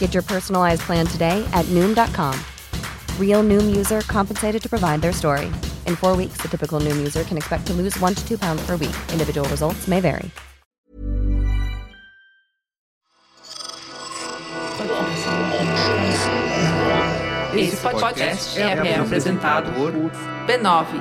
[0.00, 2.34] Get your personalized plan today at Noom.com.
[3.18, 5.46] Real Noom user compensated to provide their story.
[5.86, 8.66] In four weeks, the typical Noom user can expect to lose one to two pounds
[8.66, 8.96] per week.
[9.12, 10.32] Individual results may vary.
[17.52, 21.00] Esse podcast é, apresentado por b9.com.br.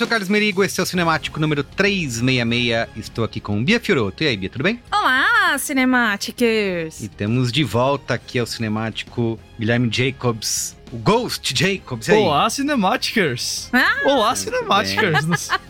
[0.00, 2.88] sou o Carlos Merigo, esse é o Cinemático número 366.
[2.96, 4.24] Estou aqui com Bia Fioroto.
[4.24, 4.82] E aí, Bia, tudo bem?
[4.90, 7.02] Olá, Cinematicers!
[7.02, 12.08] E temos de volta aqui ao Cinemático Guilherme Jacobs, o Ghost Jacobs.
[12.08, 12.18] E aí?
[12.18, 13.68] Olá, Cinematicers!
[13.74, 15.50] Ah, Olá, Cinematicers!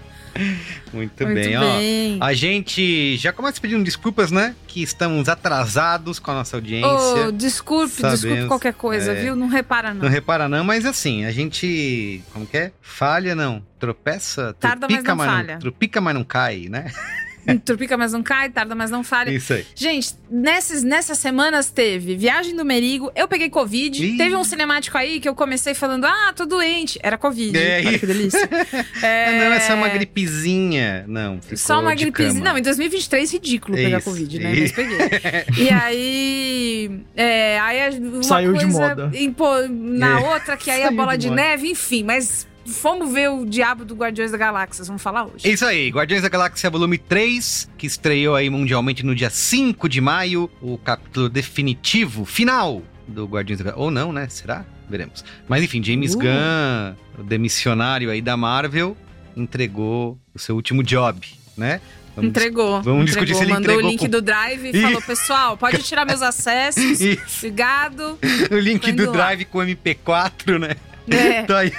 [0.92, 2.18] Muito, Muito bem, bem.
[2.20, 2.24] ó.
[2.24, 4.54] A gente já começa pedindo desculpas, né?
[4.66, 7.28] Que estamos atrasados com a nossa audiência.
[7.28, 9.22] oh, desculpe, Sabemos, desculpe qualquer coisa, é.
[9.22, 9.36] viu?
[9.36, 10.02] Não repara, não.
[10.02, 12.72] Não repara não, mas assim, a gente, como que é?
[12.80, 15.52] Falha não, tropeça, Tarda, mas trupica, não mas falha.
[15.54, 16.92] não, trupica, mas não cai, né?
[17.64, 19.30] Trupica, mas não cai, tarda, mas não falha.
[19.30, 19.64] Isso aí.
[19.74, 24.16] Gente, nessas, nessas semanas teve Viagem do Merigo, eu peguei Covid, Ih.
[24.16, 26.98] teve um cinemático aí que eu comecei falando, ah, tô doente.
[27.02, 27.56] Era Covid.
[27.58, 28.48] É, Olha que delícia.
[29.02, 31.04] É, não, é só uma gripezinha.
[31.08, 32.42] Não, Só uma de gripezinha.
[32.42, 32.50] cama.
[32.52, 34.54] Não, em 2023, ridículo pegar Isso, Covid, né?
[34.58, 34.98] Mas peguei.
[35.58, 36.90] e aí.
[37.16, 39.10] É, aí uma Saiu de coisa moda.
[39.14, 41.42] impô- na É, outra, que aí a saiu bola de de, moda.
[41.42, 42.46] neve, enfim, mas.
[42.70, 45.46] Fomos ver o Diabo do Guardiões da Galáxia, vamos falar hoje.
[45.48, 49.88] É Isso aí, Guardiões da Galáxia Volume 3, que estreou aí mundialmente no dia 5
[49.88, 53.84] de maio, o capítulo definitivo, final do Guardiões da Galáxia.
[53.84, 54.28] Ou não, né?
[54.28, 54.64] Será?
[54.88, 55.24] Veremos.
[55.48, 56.18] Mas enfim, James Uh.
[56.18, 58.96] Gunn, o demissionário aí da Marvel,
[59.36, 61.26] entregou o seu último job,
[61.56, 61.80] né?
[62.16, 62.82] Vamos Entregou.
[62.82, 65.80] vamos discutir se ele Mandou entregou o link pro- do Drive e falou: pessoal, pode
[65.84, 66.82] tirar meus acessos.
[67.00, 68.18] Isso, Obrigado.
[68.50, 69.12] o link do lá.
[69.12, 70.74] Drive com MP4, né?
[71.08, 71.42] É.
[71.46, 71.72] Tá aí.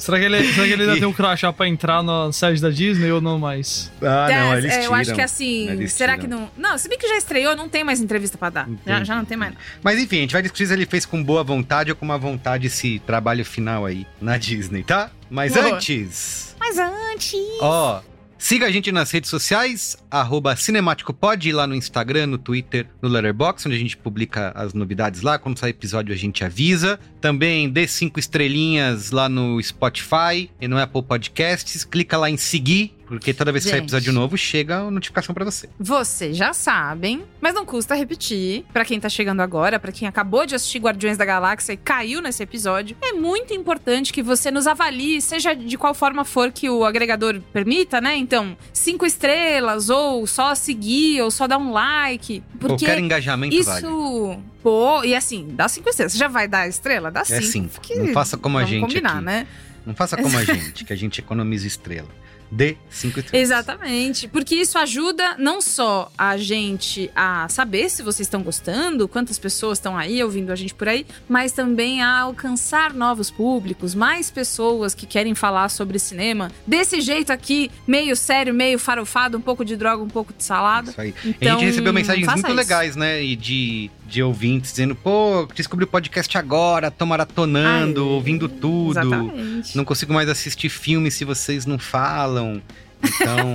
[0.00, 2.60] Será, que ele, será que ele ainda E- tem um crachá pra entrar na sede
[2.60, 3.92] da Disney ou não mais?
[4.02, 4.84] Ah, não, É, eles é, tiram.
[4.84, 6.22] eu acho que assim, Eles será tiram.
[6.28, 6.50] que não.
[6.70, 8.68] Não, se bem que já estreou, não tem mais entrevista pra dar.
[8.86, 9.54] Já, já não tem mais.
[9.82, 12.16] Mas enfim, a gente vai discutir se ele fez com boa vontade ou com má
[12.16, 15.10] vontade esse trabalho final aí na Disney, tá?
[15.28, 15.74] Mas Boa.
[15.74, 17.34] antes, Mas antes.
[17.60, 18.02] ó,
[18.36, 23.68] siga a gente nas redes sociais, arroba CinemáticoPod, lá no Instagram, no Twitter, no Letterboxd,
[23.68, 25.38] onde a gente publica as novidades lá.
[25.38, 26.98] Quando sair episódio, a gente avisa.
[27.20, 31.84] Também dê cinco estrelinhas lá no Spotify e no Apple Podcasts.
[31.84, 33.88] Clica lá em seguir, Porque toda vez que sai Gente.
[33.88, 35.68] episódio novo, chega a notificação pra você.
[35.78, 38.64] Vocês já sabem, mas não custa repetir.
[38.72, 42.22] Pra quem tá chegando agora, pra quem acabou de assistir Guardiões da Galáxia e caiu
[42.22, 46.70] nesse episódio, é muito importante que você nos avalie, seja de qual forma for que
[46.70, 48.16] o agregador permita, né?
[48.16, 52.44] Então, cinco estrelas, ou só seguir, ou só dar um like.
[52.60, 53.68] Porque Qualquer engajamento isso.
[53.68, 54.50] vale.
[54.62, 56.12] Pô, e assim, dá cinco estrelas.
[56.12, 57.09] Você já vai dar estrela?
[57.10, 57.20] Dá.
[57.20, 57.74] É cinco.
[57.74, 59.24] porque Não faça como a gente combinar, aqui.
[59.24, 59.46] né?
[59.86, 62.08] Não faça como a gente, que a gente economiza estrela.
[62.52, 63.48] Dê cinco estrelas.
[63.48, 69.38] Exatamente, porque isso ajuda não só a gente a saber se vocês estão gostando, quantas
[69.38, 74.32] pessoas estão aí ouvindo a gente por aí, mas também a alcançar novos públicos, mais
[74.32, 79.64] pessoas que querem falar sobre cinema desse jeito aqui, meio sério, meio farofado, um pouco
[79.64, 80.90] de droga, um pouco de salada.
[80.90, 81.14] Isso aí.
[81.24, 82.52] Então, a gente recebeu mensagens muito isso.
[82.56, 83.22] legais, né?
[83.22, 88.98] E de, de ouvintes dizendo, pô, descobri o podcast agora, tô maratonando, ouvindo tudo.
[88.98, 89.76] Exatamente.
[89.76, 92.60] Não consigo mais assistir filme se vocês não falam.
[93.02, 93.54] Então,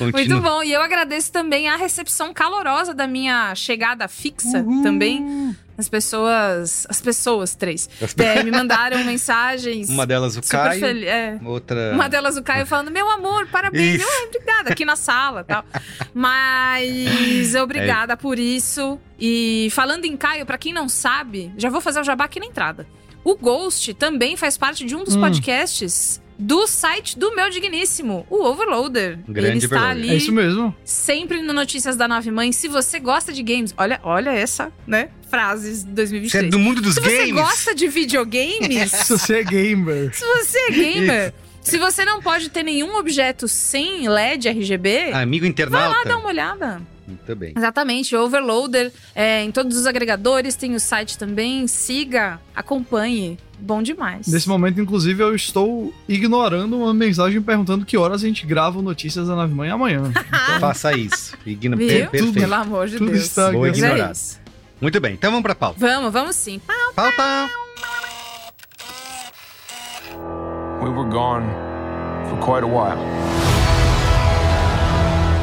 [0.12, 0.62] Muito bom.
[0.62, 5.54] E eu agradeço também a recepção calorosa da minha chegada fixa também.
[5.78, 6.86] As pessoas.
[6.88, 7.88] As pessoas, três.
[8.18, 9.90] É, me mandaram mensagens.
[9.90, 11.38] Uma delas o Caio, fel- é.
[11.44, 11.92] outra...
[11.92, 14.00] Uma delas o Caio falando, meu amor, parabéns.
[14.00, 14.04] Isso.
[14.08, 15.64] Eu, "Ai, obrigada, aqui na sala tal.
[16.14, 18.98] Mas obrigada por isso.
[19.18, 22.46] E falando em Caio, pra quem não sabe, já vou fazer o jabá aqui na
[22.46, 22.86] entrada.
[23.22, 25.20] O Ghost também faz parte de um dos Hum.
[25.20, 29.18] podcasts do site do meu digníssimo, o Overloader.
[29.28, 29.90] Grande Ele está Overloader.
[30.04, 30.74] ali É isso mesmo.
[30.84, 32.52] sempre no Notícias da Nove Mãe.
[32.52, 35.08] Se você gosta de games, olha, olha essa, né?
[35.30, 36.50] Frases de Você é 2023.
[36.50, 37.32] do mundo dos Se você games?
[37.32, 40.14] gosta de videogames, Se você é gamer.
[40.14, 45.42] se você é gamer, se você não pode ter nenhum objeto sem LED RGB, Amigo
[45.44, 45.88] vai internauta?
[45.88, 46.80] lá dar uma olhada.
[47.08, 47.52] Muito bem.
[47.56, 51.66] Exatamente, Overloader é, em todos os agregadores, tem o site também.
[51.68, 53.38] Siga, acompanhe.
[53.58, 54.26] Bom demais.
[54.26, 59.28] Nesse momento, inclusive, eu estou ignorando uma mensagem perguntando que horas a gente grava Notícias
[59.28, 60.02] da Nave Mãe amanhã.
[60.60, 61.34] Faça isso.
[61.46, 61.76] Igno...
[61.76, 61.88] Viu?
[61.88, 62.34] per- Perfeito.
[62.40, 63.24] Pelo amor de Tudo Deus.
[63.24, 64.08] está Vou ignorar.
[64.08, 64.38] é isso.
[64.80, 65.78] Muito bem, então vamos pra pauta.
[65.80, 66.60] Vamos, vamos sim.
[66.94, 67.48] Pauta!
[70.82, 71.46] We were gone
[72.28, 72.98] for quite a while.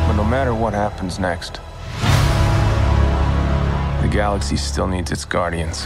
[0.08, 1.60] But no matter what happens next,
[4.02, 5.86] the galaxy still needs its guardians.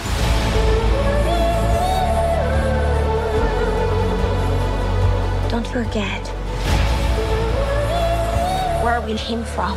[5.57, 6.21] Don't forget
[8.83, 9.73] where we came from.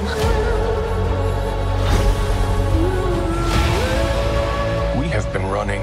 [5.00, 5.80] We have been running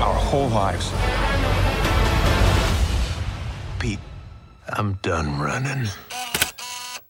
[0.00, 0.90] our whole lives.
[3.78, 4.00] Pete,
[4.78, 5.90] I'm done running.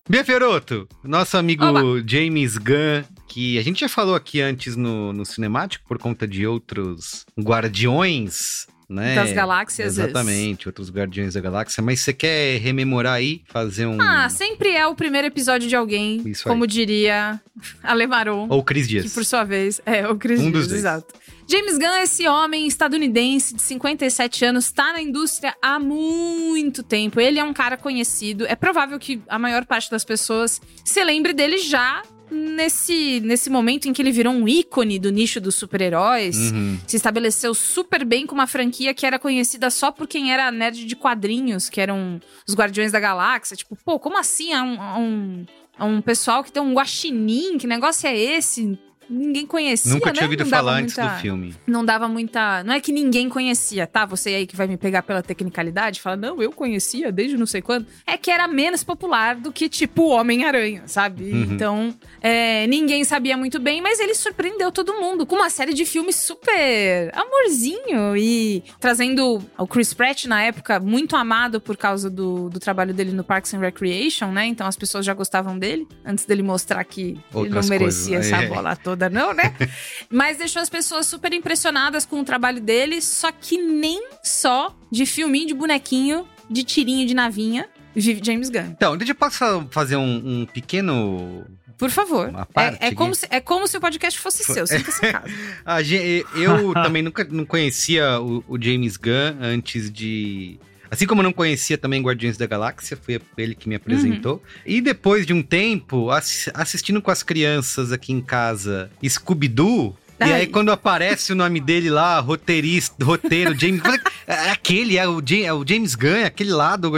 [0.09, 2.03] Bia Feroto, nosso amigo Oba.
[2.05, 6.49] James Gunn, que a gente já falou aqui antes no, no Cinemático por conta de
[6.49, 9.15] outros Guardiões, né?
[9.15, 9.99] Das galáxias.
[9.99, 11.83] Exatamente, outros Guardiões da Galáxia.
[11.83, 14.01] Mas você quer rememorar aí, fazer um...
[14.01, 16.53] Ah, sempre é o primeiro episódio de alguém, Isso aí.
[16.53, 17.41] como diria
[17.83, 18.47] Alemaron.
[18.51, 19.13] Ou Cris Que Dias.
[19.13, 20.81] por sua vez é o Chris Um Dias, dos dois.
[20.81, 21.15] exato.
[21.51, 27.21] James Gunn, esse homem estadunidense de 57 anos, está na indústria há muito tempo.
[27.21, 28.47] Ele é um cara conhecido.
[28.47, 32.01] É provável que a maior parte das pessoas se lembre dele já
[32.33, 36.37] nesse, nesse momento em que ele virou um ícone do nicho dos super-heróis.
[36.51, 36.79] Uhum.
[36.87, 40.85] Se estabeleceu super bem com uma franquia que era conhecida só por quem era nerd
[40.85, 43.57] de quadrinhos, que eram os Guardiões da Galáxia.
[43.57, 44.53] Tipo, pô, como assim?
[44.53, 45.47] É um, é um,
[45.79, 47.59] é um pessoal que tem um guaxinim?
[47.59, 48.79] Que negócio é esse?
[49.13, 50.13] Ninguém conhecia, Nunca né?
[50.15, 51.55] tinha ouvido falar antes muita- do filme.
[51.67, 52.65] Não dava muita...
[52.65, 54.07] Não é que ninguém conhecia, tá?
[54.07, 57.61] Você aí que vai me pegar pela tecnicalidade, fala, não, eu conhecia desde não sei
[57.63, 57.87] quando.
[58.07, 61.25] É que era menos popular do que, tipo, o Homem-Aranha, sabe?
[61.25, 61.43] Uhum.
[61.53, 65.85] Então, é, ninguém sabia muito bem, mas ele surpreendeu todo mundo com uma série de
[65.85, 72.49] filmes super amorzinho e trazendo o Chris Pratt na época muito amado por causa do,
[72.49, 74.47] do trabalho dele no Parks and Recreation, né?
[74.47, 78.33] Então as pessoas já gostavam dele antes dele mostrar que ele Outras não merecia coisas,
[78.33, 78.49] essa é.
[78.49, 79.55] bola toda, não, né?
[80.11, 85.07] Mas deixou as pessoas super impressionadas com o trabalho dele, só que nem só de
[85.07, 88.71] filminho de bonequinho, de tirinho de navinha, vive James Gunn.
[88.71, 91.45] Então, deixa eu posso fazer um, um pequeno...
[91.79, 92.29] Por favor.
[92.29, 95.11] Uma parte É, é como se, é como se o podcast fosse seu, sinta-se em
[95.13, 95.27] casa.
[95.65, 100.61] A eu também nunca não conhecia o, o James Gunn antes de.
[100.93, 104.35] Assim como eu não conhecia também Guardiões da Galáxia, foi ele que me apresentou.
[104.35, 104.41] Uhum.
[104.67, 109.97] E depois de um tempo, assi- assistindo com as crianças aqui em casa Scooby-Doo.
[110.21, 113.81] E aí, quando aparece o nome dele lá, roteirista, roteiro, James.
[113.81, 116.93] falei, é aquele, é o, Ja- é o James Gunn, é aquele lá do.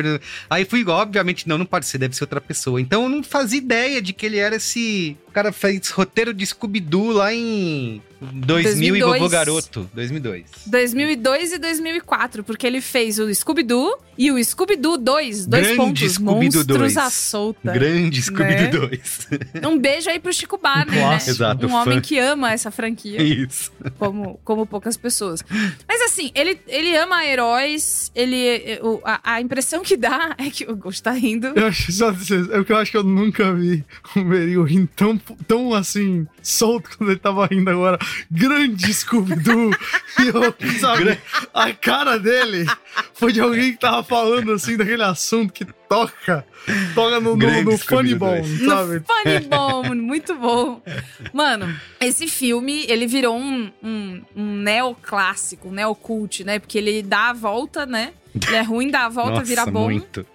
[0.50, 2.80] Aí fui, obviamente, não, não pode ser, deve ser outra pessoa.
[2.80, 7.10] Então eu não fazia ideia de que ele era esse cara fez roteiro de Scooby-Doo
[7.12, 9.18] lá em 2000 e 2002.
[9.20, 9.90] Vovô Garoto.
[9.92, 10.44] 2002.
[10.66, 16.12] 2002 e 2004, porque ele fez o Scooby-Doo e o Scooby-Doo 2, dois Grande pontos,
[16.12, 16.96] Scooby-Doo monstros 2.
[16.96, 17.72] à solta.
[17.72, 18.98] Grande Scooby-Doo Né?
[19.00, 19.28] 2.
[19.74, 21.16] Um beijo aí pro Chico Barney, né?
[21.16, 21.76] Exato, um fã.
[21.82, 23.20] homem que ama essa franquia.
[23.22, 23.72] Isso.
[23.98, 25.42] como, como poucas pessoas.
[25.88, 28.78] Mas assim, ele, ele ama heróis, ele.
[28.82, 31.48] o- A, a impressão que dá é que o Ghost tá rindo.
[31.56, 33.84] Eu acho, só é porque eu acho que eu nunca vi
[34.16, 37.98] o Merigo rindo tão, tão assim, solto quando ele tava rindo agora.
[38.30, 39.70] Grande Scooby-Doo!
[40.20, 41.18] e eu, sabe,
[41.52, 42.66] a cara dele
[43.14, 46.46] foi de alguém que tava falando assim daquele assunto que toca,
[46.94, 48.94] toca no, no, no funny bone, sabe?
[48.94, 50.82] No Funny Bone, muito bom.
[51.32, 56.58] Mano, esse filme, ele virou um, um, um neoclássico, um neocult, né?
[56.58, 58.12] Porque ele dá a volta, né?
[58.46, 59.84] Ele é ruim, dá a volta, Nossa, vira bom.
[59.84, 60.26] muito.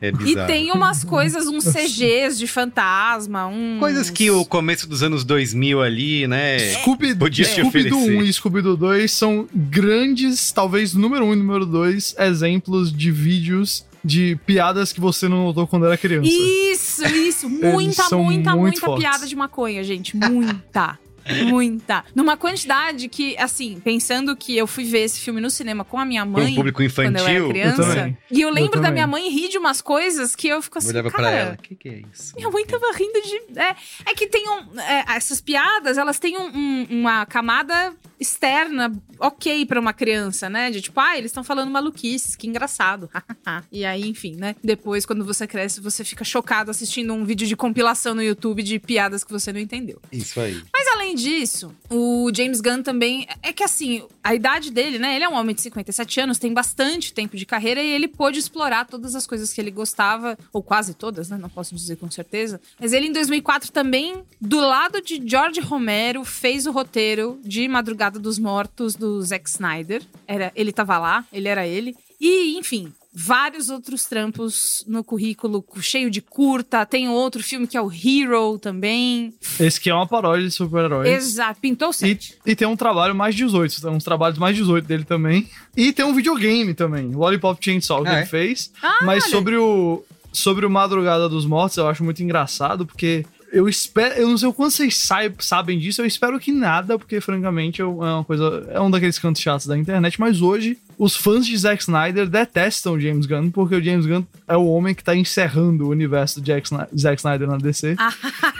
[0.00, 3.78] É E tem umas coisas, uns CGs de fantasma, uns...
[3.78, 6.58] Coisas que o começo dos anos 2000 ali, né?
[6.80, 8.18] Scooby- Podia te Scooby-Doo oferecer.
[8.18, 13.84] 1 e Scooby-Doo 2 são grandes, talvez número 1 e número 2, exemplos de vídeos
[14.04, 16.28] de piadas que você não notou quando era criança.
[16.28, 17.48] Isso, isso.
[17.48, 19.04] Muita, muita, muita fortes.
[19.08, 20.16] piada de maconha, gente.
[20.16, 20.98] Muita.
[21.46, 22.04] Muita.
[22.14, 26.04] Numa quantidade que, assim, pensando que eu fui ver esse filme no cinema com a
[26.04, 26.52] minha Com mãe.
[26.52, 27.48] um público Quando eu era infantil.
[27.50, 27.82] criança.
[27.82, 28.18] também.
[28.30, 28.92] E eu lembro da também.
[28.92, 31.54] minha mãe rir de umas coisas que eu fico assim, Eu olhava cara, pra ela.
[31.54, 32.34] O que, que é isso?
[32.36, 33.58] minha mãe tava rindo de.
[33.60, 33.76] É,
[34.10, 34.80] é que tem um.
[34.80, 40.70] é, essas piadas, elas têm um- um- uma camada externa ok pra uma criança, né?
[40.70, 43.10] De tipo, ah, eles estão falando maluquices, que engraçado.
[43.70, 44.56] e aí, enfim, né?
[44.62, 48.78] Depois, quando você cresce, você fica chocado assistindo um vídeo de compilação no YouTube de
[48.78, 50.00] piadas que você não entendeu.
[50.10, 50.62] Isso aí.
[50.72, 53.26] Mas além disso, o James Gunn também.
[53.42, 55.16] É que assim, a idade dele, né?
[55.16, 58.38] Ele é um homem de 57 anos, tem bastante tempo de carreira e ele pôde
[58.38, 61.36] explorar todas as coisas que ele gostava, ou quase todas, né?
[61.36, 62.60] Não posso dizer com certeza.
[62.78, 68.11] Mas ele, em 2004, também, do lado de George Romero, fez o roteiro de Madrugada
[68.18, 70.02] dos Mortos do Zack Snyder.
[70.26, 71.94] Era, ele tava lá, ele era ele.
[72.20, 72.92] E, enfim.
[73.14, 76.86] Vários outros trampos no currículo, cheio de curta.
[76.86, 79.34] Tem outro filme que é o Hero também.
[79.60, 81.06] Esse que é uma paródia de super-heróis.
[81.10, 84.86] Exato, pintou o E, e tem um trabalho mais 18, tem uns trabalhos mais 18
[84.86, 85.46] dele também.
[85.76, 88.26] E tem um videogame também, Lollipop Chainsaw, que Ah, ele é?
[88.26, 88.72] fez.
[88.82, 89.30] Ah, Mas olha.
[89.30, 90.02] sobre o,
[90.32, 94.14] sobre o Madrugada dos Mortos, eu acho muito engraçado, porque eu espero.
[94.14, 97.80] Eu não sei o quanto vocês sai- sabem disso, eu espero que nada, porque francamente
[97.80, 98.66] eu- é uma coisa.
[98.70, 100.78] É um daqueles cantos chatos da internet, mas hoje.
[100.98, 104.66] Os fãs de Zack Snyder detestam o James Gunn, porque o James Gunn é o
[104.66, 107.96] homem que tá encerrando o universo de Zack Sny- Zack Snyder na DC.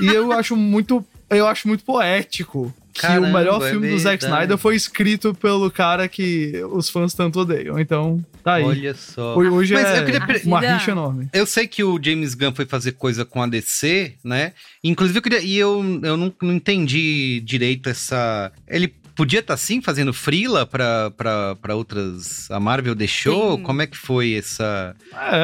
[0.00, 1.04] e eu acho muito.
[1.30, 4.24] Eu acho muito poético que Caramba, o melhor é filme do Zack.
[4.24, 7.78] Snyder foi escrito pelo cara que os fãs tanto odeiam.
[7.78, 8.64] Então, tá aí.
[8.64, 9.36] Olha só.
[9.36, 11.28] Hoje- Hoje Mas é eu queria uma rixa enorme.
[11.32, 14.52] Eu sei que o James Gunn foi fazer coisa com a DC, né?
[14.82, 15.40] Inclusive, eu queria.
[15.40, 18.50] E eu, eu não, não entendi direito essa.
[18.66, 22.50] Ele podia estar sim fazendo freela pra, pra, pra outras.
[22.50, 23.56] A Marvel deixou?
[23.56, 23.64] Tem.
[23.64, 24.96] Como é que foi essa.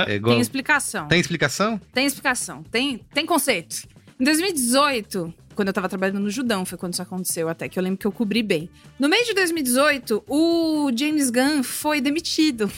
[0.07, 1.07] É, é igual- Tem explicação.
[1.09, 1.81] Tem explicação?
[1.93, 2.63] Tem explicação.
[2.71, 3.77] Tem, tem conceito.
[4.19, 7.83] Em 2018, quando eu tava trabalhando no Judão, foi quando isso aconteceu, até que eu
[7.83, 8.71] lembro que eu cobri bem.
[8.97, 12.71] No mês de 2018, o James Gunn foi demitido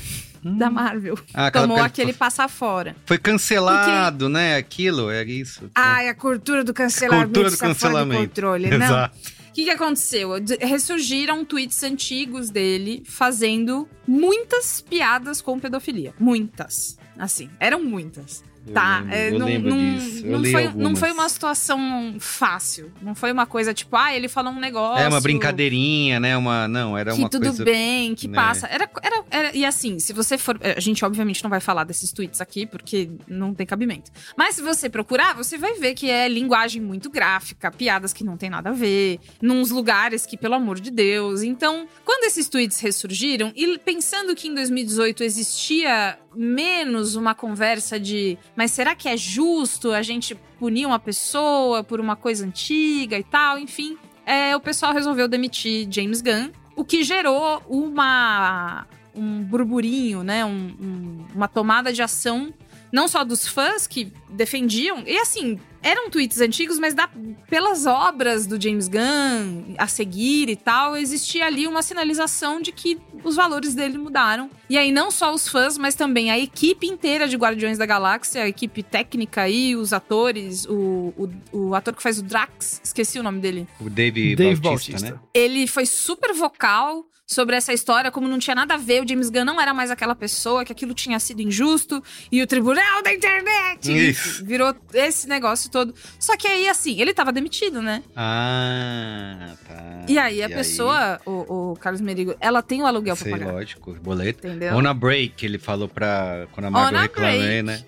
[0.43, 1.19] da Marvel.
[1.35, 2.97] Ah, Tomou aquele passar fora.
[3.05, 4.57] Foi cancelado, né?
[4.57, 5.71] Aquilo, é isso.
[5.75, 8.23] Ai, a cultura do cancelamento Cultura do cancelamento.
[8.23, 8.71] controle.
[8.71, 8.77] Não.
[8.79, 9.19] Exato.
[9.51, 10.31] O que, que aconteceu?
[10.59, 16.15] Ressurgiram tweets antigos dele fazendo muitas piadas com pedofilia.
[16.19, 16.97] Muitas.
[17.19, 18.43] Assim, eram muitas.
[18.67, 22.93] Eu Tá, lembro- é, não, não- foi, não foi uma situação fácil.
[23.00, 25.02] Não foi uma coisa tipo, ah, ele falou um negócio.
[25.02, 26.37] É uma brincadeirinha, né?
[26.37, 27.64] Uma, não, era Que uma tudo coisa.
[27.64, 28.35] bem, que né?
[28.37, 28.67] passa.
[28.67, 30.59] Era, era, era- e assim, se você for.
[30.76, 34.11] A gente, obviamente, não vai falar desses tweets aqui, porque não tem cabimento.
[34.37, 38.37] Mas se você procurar, você vai ver que é linguagem muito gráfica, piadas que não
[38.37, 41.43] tem nada a ver, nos lugares que, pelo amor de Deus.
[41.43, 48.39] Então, quando esses tweets ressurgiram, e pensando que em 2018 existia menos uma conversa de
[48.57, 53.25] mas será que é justo a gente punir uma pessoa por uma coisa antiga e
[53.25, 53.97] tal, enfim,
[54.27, 60.73] é, o pessoal resolveu demitir James Gunn, o que gerou uma um burburinho, né, um-
[60.81, 62.55] um- uma tomada de ação
[62.93, 67.09] não só dos fãs que defendiam, e assim, eram tweets antigos, mas da-
[67.49, 72.99] pelas obras do James Gunn a seguir e tal, existia ali uma sinalização de que
[73.25, 74.51] os valores dele mudaram.
[74.69, 78.43] E aí, não só os fãs, mas também a equipe inteira de Guardiões da Galáxia,
[78.45, 83.19] a equipe técnica aí, os atores, o, o, o ator que faz o Drax, esqueci
[83.19, 83.67] o nome dele.
[83.81, 85.15] O Dave, Dave Bautista, Bautista.
[85.15, 85.21] né?
[85.35, 89.31] Ele foi super vocal sobre essa história, como não tinha nada a ver, o James
[89.31, 93.15] Gunn não era mais aquela pessoa, que aquilo tinha sido injusto, e o tribunal da
[93.15, 94.45] internet Isso.
[94.45, 95.95] virou esse negócio todo.
[96.19, 98.03] Só que aí, assim, ele tava demitido, né?
[98.17, 100.05] Ah, tá.
[100.09, 103.53] E aí a pessoa, o, o Carlos Merigo, ela tem o aluguel Sei, pra pagar.
[103.53, 104.47] lógico, boleto.
[104.47, 104.75] Entendeu?
[104.77, 106.47] On a break, ele falou pra.
[106.53, 107.62] Quando a a reclamei, break.
[107.62, 107.85] né?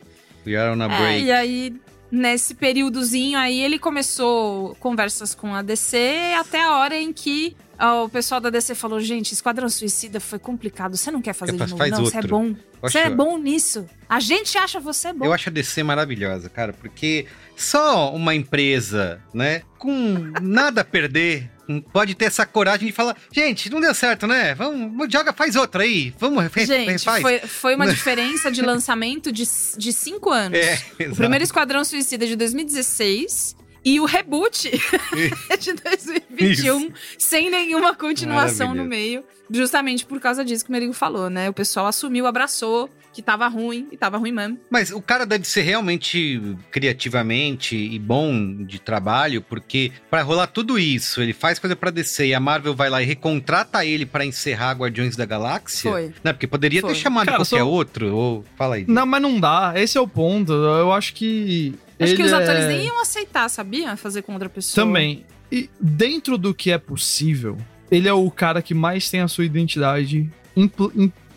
[0.46, 1.24] We are on a É, break.
[1.24, 1.74] e aí,
[2.10, 7.56] nesse períodozinho aí, ele começou conversas com a DC até a hora em que
[8.04, 10.96] o pessoal da DC falou: gente, Esquadrão Suicida foi complicado.
[10.96, 11.90] Você não quer fazer Quer de novo?
[11.90, 12.54] não, você é bom.
[12.82, 13.86] Você Acho- é bom nisso.
[14.08, 15.24] A gente acha você bom.
[15.24, 21.50] Eu acho a DC maravilhosa, cara, porque só uma empresa, né, com nada a perder,
[21.92, 24.54] pode ter essa coragem de falar: gente, não deu certo, né?
[24.54, 26.12] Vamos, joga, faz outra aí.
[26.18, 27.22] Vamos, Gente, refaz.
[27.22, 29.44] foi, foi uma diferença de lançamento de,
[29.76, 30.58] de cinco anos.
[30.58, 31.16] É, o exato.
[31.16, 34.70] primeiro Esquadrão Suicida é de 2016 e o reboot
[35.48, 39.24] é de 2021, sem nenhuma continuação no meio.
[39.50, 41.50] Justamente por causa disso que o Merigo falou, né?
[41.50, 44.58] O pessoal assumiu, abraçou que tava ruim e tava ruim mesmo.
[44.70, 46.40] Mas o cara deve ser realmente
[46.70, 52.26] criativamente e bom de trabalho, porque pra rolar tudo isso, ele faz coisa pra DC
[52.28, 55.90] e a Marvel vai lá e recontrata ele pra encerrar Guardiões da Galáxia.
[55.90, 56.14] Foi.
[56.22, 56.32] Né?
[56.32, 56.92] Porque poderia Foi.
[56.94, 58.84] ter chamado Cara, qualquer só- outro, ou fala aí.
[58.86, 59.72] Não, mas não dá.
[59.76, 60.52] Esse é o ponto.
[60.52, 61.74] Eu acho que.
[62.00, 63.96] Acho que ele os atores é- nem iam aceitar, sabia?
[63.96, 64.84] Fazer com outra pessoa.
[64.86, 65.24] Também.
[65.50, 67.56] E dentro do que é possível,
[67.90, 70.90] ele é o cara que mais tem a sua identidade impl-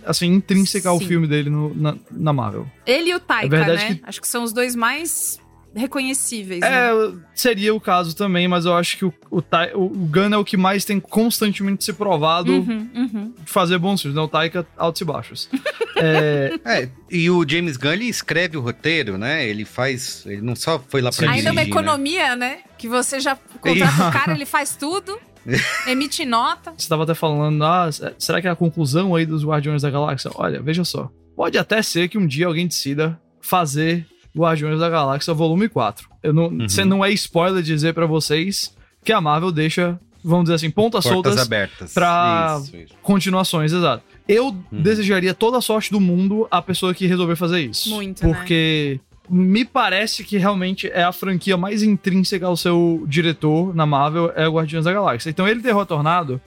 [0.06, 1.08] assim, intrínseca ao Sim.
[1.08, 2.66] filme dele no- na, na Marvel.
[2.86, 3.96] Ele e o Taika, É verdade né?
[3.96, 5.40] que- Acho que são os dois mais
[5.78, 7.14] reconhecíveis, É, né?
[7.34, 10.46] seria o caso também, mas eu acho que o, o, o- o Gunn é o
[10.46, 13.34] que mais tem constantemente se provado Uhum, uhum.
[13.44, 14.22] de fazer bons filmes, né?
[14.24, 15.50] O Taika, altos e baixos.
[15.98, 19.46] é, É, e o James Gunn, ele escreve o roteiro, né?
[19.48, 20.24] Ele faz...
[20.26, 21.82] Ele não só foi lá pra Ainda é uma dirigir, né?
[21.82, 22.60] economia, né?
[22.78, 25.20] Que você já contrata o cara, ele faz tudo,
[25.88, 26.74] emite nota.
[26.78, 30.32] você tava até falando, ah, será que é a conclusão aí dos Guardiões da Galáxia?
[30.36, 31.10] Olha, veja só.
[31.36, 36.10] Pode até ser que um dia alguém decida fazer Guardiões da Galáxia Volume 4.
[36.24, 36.68] Eu não, Uhum.
[36.88, 38.74] não é spoiler dizer pra vocês
[39.04, 41.94] que a Marvel deixa, vamos dizer assim, pontas Portas soltas abertas.
[41.94, 42.94] pra Isso, isso.
[43.04, 44.04] continuações, exato.
[44.28, 44.82] Eu Uhum.
[44.82, 47.90] desejaria toda a sorte do mundo à pessoa que resolver fazer isso.
[47.92, 48.34] Muito, né?
[49.30, 54.48] Me parece que realmente é a franquia mais intrínseca ao seu diretor na Marvel, é
[54.48, 55.30] o Guardiões da Galáxia.
[55.30, 56.40] Então ele ter retornado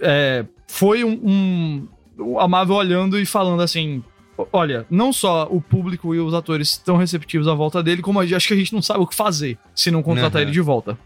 [0.00, 1.86] é, foi um,
[2.18, 4.02] um- A Marvel olhando e falando assim.
[4.52, 8.22] Olha, não só o público e os atores estão receptivos à volta dele, como a
[8.24, 10.42] gente- acho que a gente não sabe o que fazer se não contratar Aham.
[10.42, 10.96] ele de volta.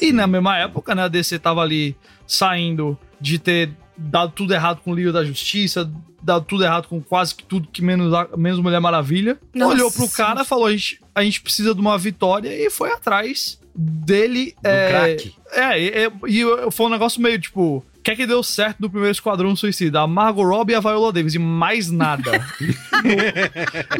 [0.00, 1.96] E na mesma época, né, a DC tava ali
[2.26, 5.88] saindo de ter dado tudo errado com o Liga da Justiça,
[6.22, 9.38] dado tudo errado com quase que tudo que menos, a- menos Mulher Maravilha.
[9.54, 9.74] Nossa.
[9.74, 13.58] Olhou pro cara, falou: a gente, a gente precisa de uma vitória e foi atrás
[13.74, 14.54] dele.
[14.62, 15.34] Do é, craque.
[15.52, 15.88] É, e,
[16.28, 17.84] e- e foi um negócio meio tipo.
[18.00, 20.00] O que é que deu certo do primeiro Esquadrão Suicida?
[20.00, 22.32] A Margot Robbie e a Viola Davis, e mais nada.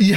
[0.01, 0.15] e,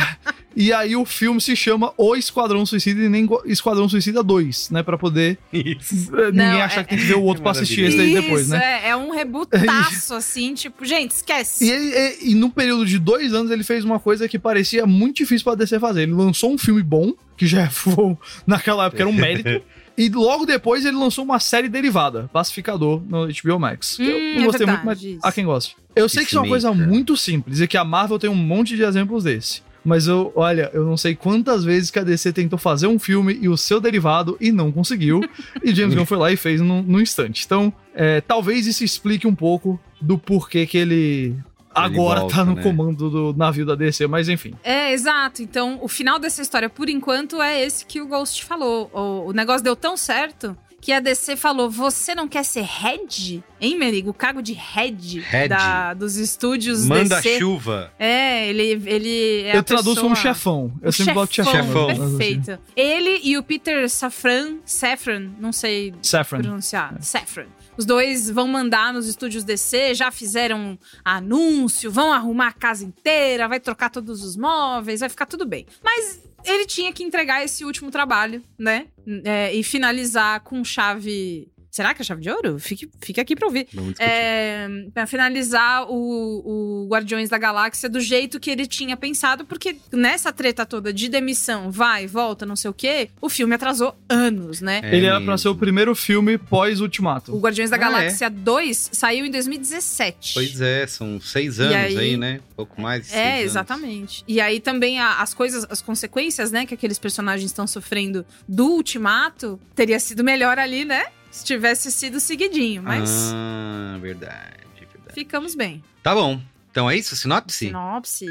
[0.67, 4.83] e aí o filme se chama O Esquadrão Suicida e nem Esquadrão Suicida 2, né?
[4.83, 6.15] Pra poder Isso.
[6.15, 8.13] eh, ninguém Não, achar é- que tem que ver o outro pra assistir esse daí
[8.13, 8.81] depois, Isso, né?
[8.85, 11.65] é, é um rebutaço, assim, tipo, gente, esquece.
[11.65, 14.85] E, ele- e, e num período de dois anos ele fez uma coisa que parecia
[14.85, 16.03] muito difícil pra DC fazer.
[16.03, 18.15] Ele lançou um filme bom, que já foi,
[18.47, 19.61] naquela época era um mérito.
[19.97, 23.99] E logo depois ele lançou uma série derivada, Pacificador, no HBO Max.
[23.99, 25.19] Hum, eu não é gostei muito, verdade, mas isso.
[25.21, 25.75] há quem goste.
[25.95, 28.35] Eu sei que isso é uma coisa muito simples e que a Marvel tem um
[28.35, 29.61] monte de exemplos desse.
[29.85, 33.37] Mas eu, olha, eu não sei quantas vezes que a DC tentou fazer um filme
[33.41, 35.21] e o seu derivado e não conseguiu.
[35.61, 37.43] e James Gunn foi lá e fez no, no instante.
[37.45, 41.35] Então, é, talvez isso explique um pouco do porquê que ele
[41.73, 42.63] agora volta, tá no né?
[42.63, 44.53] comando do navio da DC, mas enfim.
[44.63, 45.41] É, exato.
[45.41, 48.89] Então, o final dessa história, por enquanto, é esse que o Ghost falou.
[48.93, 53.41] O, o negócio deu tão certo que a DC falou: você não quer ser head?
[53.61, 54.09] Hein, Merigo?
[54.09, 55.47] O cargo de head, Head.
[55.47, 57.39] Da, dos estúdios Manda DC.
[57.39, 57.93] chuva.
[57.97, 60.03] É, ele, ele é eu a traduzo pessoa...
[60.03, 60.73] como chefão.
[60.81, 61.53] Eu O sempre boto chefão.
[61.53, 61.87] Chefão.
[61.87, 61.95] né?
[61.95, 62.59] Perfeito.
[62.75, 66.41] Ele e o Peter Safran, Safran, não sei Saffron.
[66.41, 67.45] pronunciar, Safran.
[67.77, 73.47] Os dois vão mandar nos estúdios DC, já fizeram anúncio, vão arrumar a casa inteira,
[73.47, 75.65] vai trocar todos os móveis, vai ficar tudo bem.
[75.81, 78.87] Mas ele tinha que entregar esse último trabalho, né?
[79.23, 81.51] É, e finalizar com chave.
[81.73, 82.59] Será que é chave de ouro?
[82.59, 83.67] Fique, fique aqui pra ouvir.
[83.97, 89.77] É, pra finalizar o, o Guardiões da Galáxia do jeito que ele tinha pensado, porque
[89.91, 94.61] nessa treta toda de demissão, vai, volta, não sei o quê, o filme atrasou anos,
[94.61, 94.81] né?
[94.83, 97.35] É Ele era pra ser o primeiro filme pós-Ultimato.
[97.35, 100.35] O Guardiões da Ah, Galáxia 2 saiu em 2017.
[100.35, 102.39] Pois é, são seis anos aí- aí, né?
[102.55, 103.45] Pouco mais de seis É, anos.
[103.45, 104.23] exatamente.
[104.27, 108.67] E aí também a- as coisas, as consequências, né, que aqueles personagens estão sofrendo do
[108.73, 111.03] Ultimato, teria sido melhor ali, né?
[111.33, 115.13] Se tivesse sido seguidinho, mas Ah, verdade, verdade.
[115.15, 115.83] ficamos bem.
[116.03, 116.39] Tá bom.
[116.69, 117.65] Então é isso, sinopse?
[117.67, 118.27] Sinopse.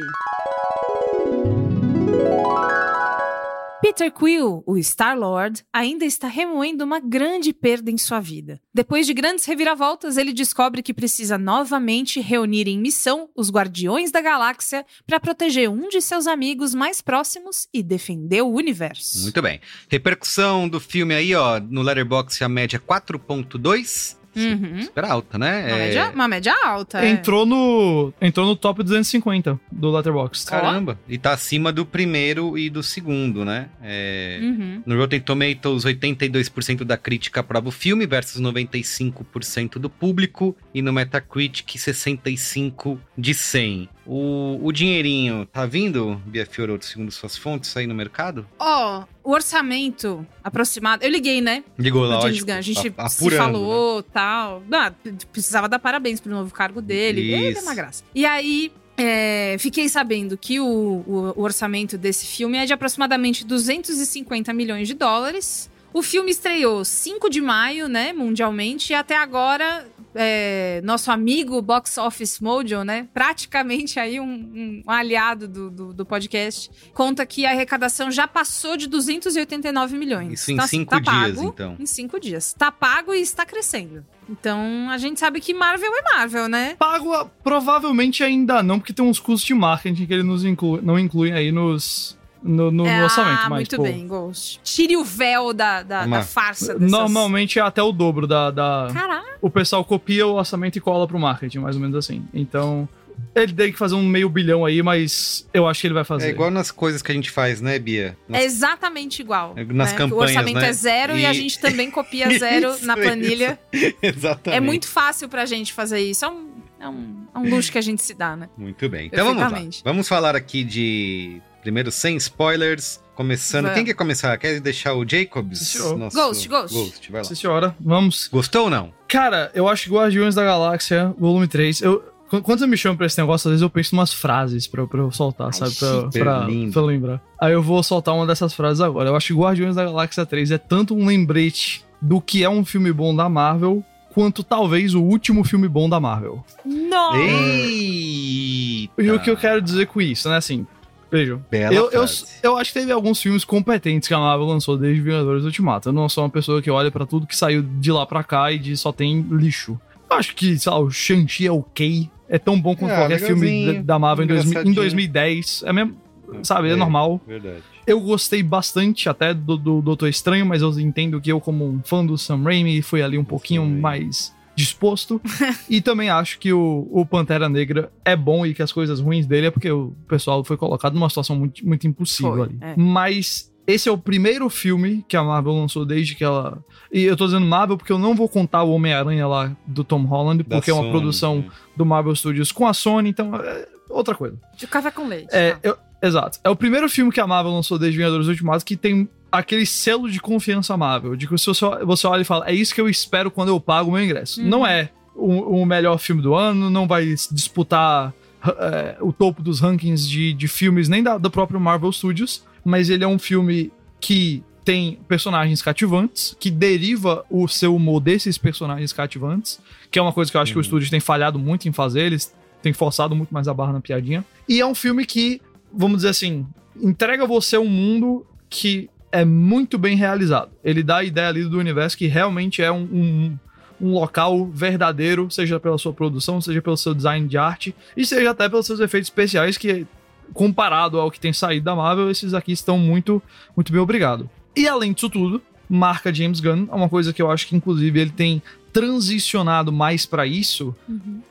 [3.83, 8.61] Peter Quill, o Star-Lord, ainda está remoendo uma grande perda em sua vida.
[8.73, 14.21] Depois de grandes reviravoltas, ele descobre que precisa novamente reunir em missão os Guardiões da
[14.21, 19.21] Galáxia para proteger um de seus amigos mais próximos e defender o universo.
[19.23, 19.61] Muito bem.
[19.89, 24.22] Repercussão do filme aí, ó, no Letterboxd a média 4.2.
[24.37, 24.83] Uhum.
[24.83, 25.67] Super alta, né?
[25.67, 27.05] Uma, É, média, uma média alta.
[27.05, 27.09] é.
[27.09, 30.51] Entrou no, entrou no top 250 do Letterboxd.
[30.51, 30.99] Caramba.
[31.09, 33.69] E tá acima do primeiro e do segundo, né?
[33.83, 34.83] É, Uhum.
[34.87, 40.57] No Rotten Tomatoes, 82% da crítica aprova o filme versus 95% do público.
[40.75, 43.89] E no Metacritic, 65 de 100.
[44.07, 48.47] O, o dinheirinho tá vindo, Bia Fiorotto, segundo suas fontes, aí no mercado?
[48.59, 51.05] Ó, o orçamento aproximado.
[51.05, 51.63] Eu liguei, né?
[51.79, 52.19] Ligou lá.
[52.19, 53.45] A gente a- se apurando, né?
[53.53, 54.63] falou tal.
[54.73, 54.93] Ah,
[55.33, 57.21] precisava dar parabéns pro novo cargo dele.
[57.21, 57.63] Ele é Isso.
[57.63, 58.03] uma graça.
[58.15, 58.73] E aí.
[58.97, 64.87] é, fiquei sabendo que o, o- o orçamento desse filme é de aproximadamente 250 milhões
[64.87, 65.71] de dólares.
[65.95, 71.99] O filme estreou 5 de maio, né, mundialmente, e até agora, é, nosso amigo Box
[71.99, 77.51] Office Mojo, né, praticamente aí um, um aliado do, do, do podcast, conta que a
[77.51, 80.41] arrecadação já passou de 289 milhões.
[80.41, 81.77] Isso em assim, cinco tá dias, pago então.
[81.79, 82.53] Em cinco dias.
[82.53, 84.05] Tá pago e está crescendo.
[84.29, 86.77] Então, a gente sabe que Marvel é Marvel, né?
[86.79, 90.81] Pago ah, provavelmente ainda não, porque tem uns custos de marketing que ele nos inclui,
[90.81, 93.41] não inclui aí nos, no, no É, orçamento.
[93.45, 94.61] ah, Mas, muito pô, bem, Ghost.
[94.65, 96.91] Tire o véu da, da, da farsa dessas...
[96.91, 98.51] Normalmente é até o dobro da.
[98.51, 98.89] da...
[98.93, 99.23] Caraca.
[99.41, 102.25] O pessoal copia o orçamento e cola pro marketing, mais ou menos assim.
[102.33, 102.89] Então,
[103.35, 106.27] ele tem que fazer um meio bilhão aí, mas eu acho que ele vai fazer.
[106.27, 108.17] É igual nas coisas que a gente faz, né, Bia?
[108.29, 109.53] Nas- É exatamente igual.
[109.57, 109.99] É, nas né?
[109.99, 110.69] campanhas, O orçamento né?
[110.69, 111.27] é zero e...
[111.27, 113.59] a E- gente também copia zero Isso, na planilha.
[114.03, 114.57] Exatamente.
[114.57, 116.25] É muito fácil pra gente fazer isso.
[116.25, 116.49] É um,
[116.81, 118.49] é um, é um luxo que a gente se dá, né?
[118.57, 119.07] Muito bem.
[119.07, 119.61] Então vamos lá.
[119.85, 121.41] Vamos falar aqui de.
[121.63, 123.01] Primeiro, sem spoilers.
[123.15, 123.65] Começando.
[123.65, 123.77] Vamos.
[123.77, 124.37] Quem quer começar?
[124.39, 125.59] Quer deixar o Jacobs?
[125.61, 125.97] Senhor.
[126.11, 126.75] Ghost, Ghost.
[126.75, 127.25] Ghost, vai lá.
[127.25, 127.77] Sim, senhora.
[127.79, 128.29] Vamos.
[128.33, 128.93] Gostou ou não?
[129.07, 131.83] Cara, eu acho que Guardiões da Galáxia, volume 3.
[131.83, 134.13] Eu, qu- quando você me chama pra esse negócio, às vezes eu penso em umas
[134.15, 135.75] frases pra, pra eu soltar, Ai, sabe?
[135.77, 136.73] Pra, super pra, lindo.
[136.73, 137.21] pra eu lembrar.
[137.39, 139.11] Aí eu vou soltar uma dessas frases agora.
[139.11, 142.65] Eu acho que Guardiões da Galáxia 3 é tanto um lembrete do que é um
[142.65, 146.43] filme bom da Marvel, quanto talvez o último filme bom da Marvel.
[146.65, 147.15] Não!
[147.15, 148.93] Eita!
[148.99, 150.37] E o que eu quero dizer com isso, né?
[150.37, 150.67] Assim,
[151.13, 151.45] vejam.
[151.51, 152.05] Bela Eu, eu,
[152.43, 155.91] eu acho que teve alguns filmes competentes que a Marvel lançou desde Vingadores Ultimato.
[155.91, 158.51] Eu não sou uma pessoa que olha pra tudo que saiu de lá pra cá
[158.51, 159.79] e de só tem lixo.
[160.11, 162.11] Eu acho que, sei lá, o Shang-Chi é ok.
[162.29, 164.75] É tão bom quanto Ah, qualquer filme da, Marvel em, 2000 em engraçadinho.
[164.75, 165.63] 2010.
[165.67, 165.97] É mesmo,
[166.43, 166.77] sabe, é, É.
[166.77, 167.21] normal.
[167.27, 167.63] Verdade.
[167.87, 171.81] Eu gostei bastante até do, do Doutor Estranho, mas eu entendo que eu, como um
[171.85, 175.21] fã do Sam Raimi, fui ali um pouquinho mais disposto.
[175.69, 179.27] e também acho que o, o Pantera Negra é bom e que as coisas ruins
[179.27, 182.59] dele é porque o pessoal foi colocado numa situação muito, muito impossível Foi, ali.
[182.61, 182.75] é.
[182.77, 186.63] Mas esse é o primeiro filme que a Marvel lançou desde que ela.
[186.93, 190.03] E eu tô dizendo Marvel porque eu não vou contar o Homem-Aranha lá do Tom
[190.05, 191.45] Holland, Da porque é uma Sony, produção né?
[191.77, 194.37] do Marvel Studios com a Sony, então é outra coisa.
[194.57, 195.29] De café com leite.
[195.31, 195.59] É, tá.
[195.63, 196.39] eu- exato.
[196.43, 200.11] É o primeiro filme que a Marvel lançou desde Vingadores Ultimatos que tem aquele selo
[200.11, 201.17] de confiança Marvel.
[201.17, 203.59] De que se você, você olha e fala, é isso que eu espero quando eu
[203.59, 204.43] pago o meu ingresso.
[204.43, 204.49] Uhum.
[204.49, 208.13] Não é o, o melhor filme do ano, não vai disputar
[208.45, 212.91] é, o topo dos rankings de, de filmes nem da, do próprio Marvel Studios, mas
[212.91, 218.93] ele é um filme que tem personagens cativantes, que deriva o seu humor desses personagens
[218.93, 221.73] cativantes, que é uma coisa que eu acho que o estúdio tem falhado muito em
[221.73, 224.25] fazer, eles têm forçado muito mais a barra na piadinha.
[224.49, 225.41] E é um filme que,
[225.73, 226.47] vamos dizer assim,
[226.81, 230.51] entrega você um mundo que é muito bem realizado.
[230.65, 233.39] Ele dá a ideia ali do universo que realmente é um, um,
[233.81, 238.31] um local verdadeiro, seja pela sua produção, seja pelo seu design de arte, e seja
[238.31, 239.87] até pelos seus efeitos especiais, que
[240.33, 243.23] comparado ao que tem saído da Marvel, esses aqui estão muito,
[243.55, 244.31] muito bem obrigado.
[244.57, 248.01] E além disso tudo, marca James Gunn, é uma coisa que eu acho que inclusive
[248.01, 250.75] ele tem transicionado mais pra isso.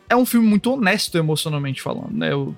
[0.10, 2.36] É um filme muito honesto emocionalmente falando, né?
[2.36, 2.54] O-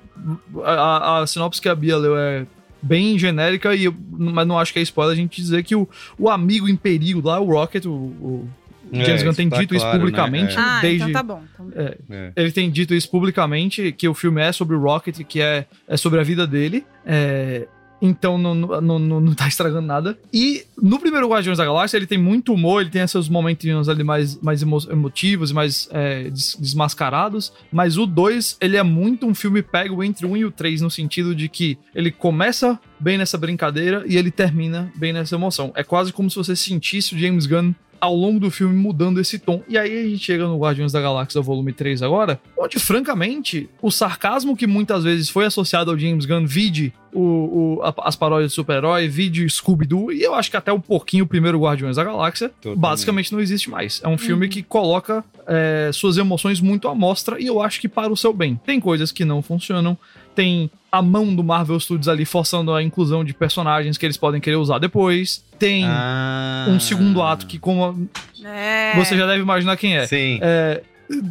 [0.65, 2.45] a, a- a sinopse que a Bia leu é
[2.83, 5.87] bem genérica, e eu- mas não acho que é spoiler a gente dizer que o,
[6.19, 8.49] o amigo em perigo lá, o Rocket, o, o
[8.91, 10.03] É, James Gunn tem isso tá dito isso claro, né?
[10.05, 10.59] publicamente É.
[10.59, 11.09] Ah, desde...
[11.09, 11.43] então tá bom.
[11.53, 12.31] Então- é, É.
[12.35, 15.97] ele tem dito isso publicamente, que o filme é sobre o Rocket, que é, é
[15.97, 16.85] sobre a vida dele.
[17.05, 17.67] É,
[18.05, 20.19] então não, não, não, não tá estragando nada.
[20.33, 24.03] E no primeiro Guardiões da Galáxia, ele tem muito humor, ele tem esses momentinhos ali
[24.03, 27.53] mais, mais emo- emotivos e mais é, des- desmascarados.
[27.71, 30.81] Mas o 2, ele é muito um filme pego entre o 1 e o 3,
[30.81, 35.71] no sentido de que ele começa bem nessa brincadeira e ele termina bem nessa emoção.
[35.75, 39.39] É quase como se você sentisse o James Gunn ao longo do filme mudando esse
[39.39, 39.61] tom.
[39.69, 43.89] E aí a gente chega no Guardiões da Galáxia volume 3 agora, onde, francamente, o
[43.89, 48.51] sarcasmo que muitas vezes foi associado ao James Gunn, vide o, o- a- as paródias
[48.51, 52.03] de super-herói, vide Scooby-Doo, e eu acho que até um pouquinho o primeiro Guardiões da
[52.03, 52.79] Galáxia, Totalmente.
[52.81, 54.01] basicamente não existe mais.
[54.03, 57.87] É um filme que coloca é, suas emoções muito à mostra, e eu acho que
[57.87, 58.59] para o seu bem.
[58.65, 59.97] Tem coisas que não funcionam,
[60.35, 64.39] tem a mão do Marvel Studios ali forçando a inclusão de personagens que eles podem
[64.39, 65.43] querer usar depois.
[65.57, 66.65] Tem Ah.
[66.69, 68.07] um segundo ato que, como
[68.43, 68.93] É.
[68.95, 70.05] você já deve imaginar quem é.
[70.05, 70.39] Sim.
[70.41, 70.83] É,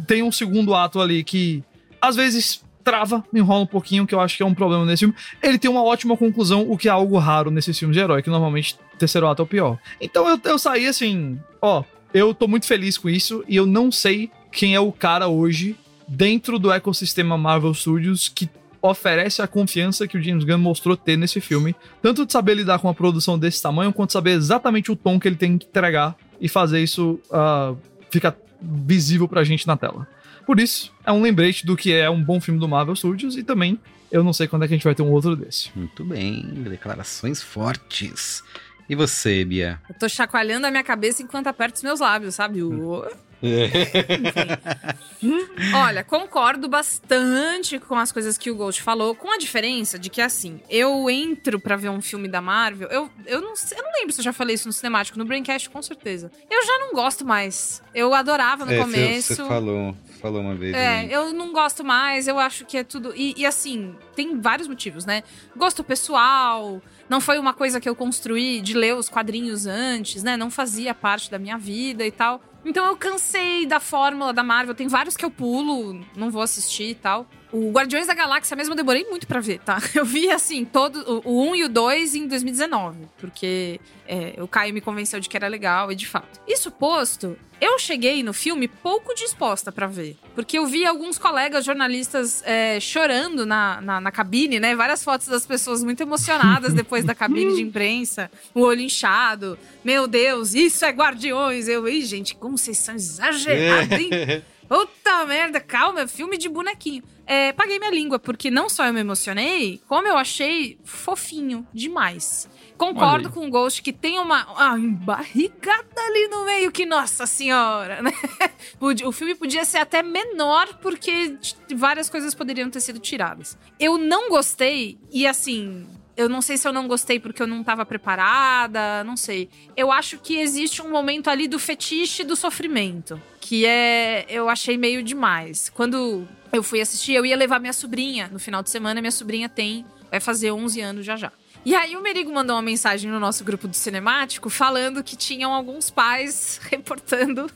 [0.07, 1.63] tem um segundo ato ali que
[2.01, 5.15] às vezes trava, enrola um pouquinho, que eu acho que é um problema nesse filme.
[5.41, 8.29] Ele tem uma ótima conclusão, o que é algo raro nesses filmes de herói, que
[8.29, 9.77] normalmente o terceiro ato é o pior.
[10.01, 13.89] Então eu, eu saí assim, ó, eu tô muito feliz com isso e eu não
[13.89, 18.49] sei quem é o cara hoje dentro do ecossistema Marvel Studios que
[18.83, 22.79] oferece a confiança que o James Gunn mostrou ter nesse filme, tanto de saber lidar
[22.79, 26.17] com uma produção desse tamanho, quanto saber exatamente o tom que ele tem que entregar
[26.39, 27.73] e fazer isso ah,
[28.11, 30.05] ficar visível pra gente na tela.
[30.45, 33.43] Por isso, é um lembrete do que é um bom filme do Marvel Studios e
[33.43, 33.79] também
[34.11, 35.71] eu não sei quando é que a gente vai ter um outro desse.
[35.73, 38.43] Muito bem, declarações fortes.
[38.89, 39.79] E você, Bia?
[39.89, 42.61] Eu tô chacoalhando a minha cabeça enquanto aperto os meus lábios, sabe?
[42.61, 43.05] O-
[45.73, 50.21] Olha, concordo bastante com as coisas que o Ghost falou, com a diferença de que,
[50.21, 54.13] assim, eu entro pra ver um filme da Marvel, eu, eu, não, eu não lembro
[54.13, 56.31] se eu já falei isso no cinemático, no Braincast, com certeza.
[56.49, 57.81] Eu já não gosto mais.
[57.93, 59.35] Eu adorava no É, começo.
[59.35, 60.73] Você falou, falou uma vez.
[60.73, 61.07] É, né?
[61.11, 63.13] eu não gosto mais, eu acho que é tudo.
[63.15, 65.23] E, e, assim, tem vários motivos, né?
[65.55, 70.37] Gosto pessoal, não foi uma coisa que eu construí de ler os quadrinhos antes, né?
[70.37, 72.41] Não fazia parte da minha vida e tal.
[72.65, 74.73] Então eu cansei da fórmula da Marvel.
[74.73, 77.27] Tem vários que eu pulo, não vou assistir e tal.
[77.53, 79.77] O Guardiões da Galáxia mesmo eu demorei muito pra ver, tá?
[79.93, 84.47] Eu vi, assim, todo, o, o 1 e o 2 em 2019, porque é, o
[84.47, 86.41] Caio me convenceu de que era legal e de fato.
[86.47, 91.63] Isso posto, eu cheguei no filme pouco disposta pra ver, porque eu vi alguns colegas
[91.63, 94.75] jornalistas é, chorando na, na, na cabine, né?
[94.75, 99.59] Várias fotos das pessoas muito emocionadas depois da cabine de imprensa, o olho inchado.
[99.83, 101.67] Meu Deus, isso é Guardiões!
[101.67, 104.09] Eu, ih, gente, como vocês são exagerados, hein?
[104.67, 107.03] Puta merda, calma, é filme de bonequinho.
[107.25, 112.49] É, paguei minha língua, porque não só eu me emocionei, como eu achei fofinho demais.
[112.77, 118.01] Concordo com o Ghost que tem uma, uma embarrigada ali no meio que, nossa senhora,
[118.01, 118.11] né?
[118.79, 121.37] O filme podia ser até menor, porque
[121.75, 123.57] várias coisas poderiam ter sido tiradas.
[123.79, 127.63] Eu não gostei, e assim, eu não sei se eu não gostei porque eu não
[127.63, 129.49] tava preparada, não sei.
[129.75, 134.77] Eu acho que existe um momento ali do fetiche do sofrimento, que é, eu achei
[134.77, 135.69] meio demais.
[135.69, 139.49] Quando eu fui assistir, eu ia levar minha sobrinha no final de semana, minha sobrinha
[139.49, 141.31] tem, vai fazer 11 anos já já.
[141.65, 145.53] E aí o Merigo mandou uma mensagem no nosso grupo do Cinemático falando que tinham
[145.53, 147.49] alguns pais reportando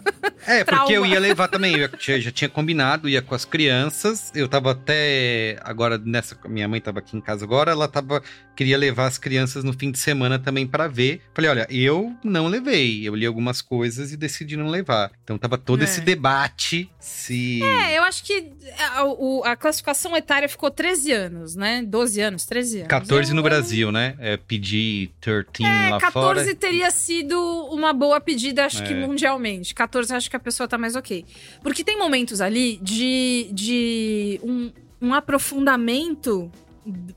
[0.45, 4.31] É, porque eu ia levar também, eu já, tinha combinado, ia com as crianças.
[4.33, 8.23] Eu tava até agora nessa, minha mãe tava aqui em casa agora, ela tava
[8.55, 11.21] queria levar as crianças no fim de semana também pra ver.
[11.35, 15.11] Falei, olha, eu não levei, eu li algumas coisas e decidi não levar.
[15.23, 15.83] Então tava todo É.
[15.83, 18.51] esse debate se É, eu acho que
[18.95, 21.83] a, o- a classificação etária ficou 13 anos, né?
[21.85, 22.87] 12 anos, 13 anos.
[22.89, 23.96] 14 no Brasil, né?
[24.19, 26.55] É pedir 13 É, lá 14 fora.
[26.55, 27.39] teria sido
[27.71, 28.95] uma boa pedida, acho que É.
[29.07, 29.73] mundialmente.
[29.73, 31.25] 14 acho que a pessoa tá mais ok.
[31.61, 36.51] Porque tem momentos ali de, de um, um aprofundamento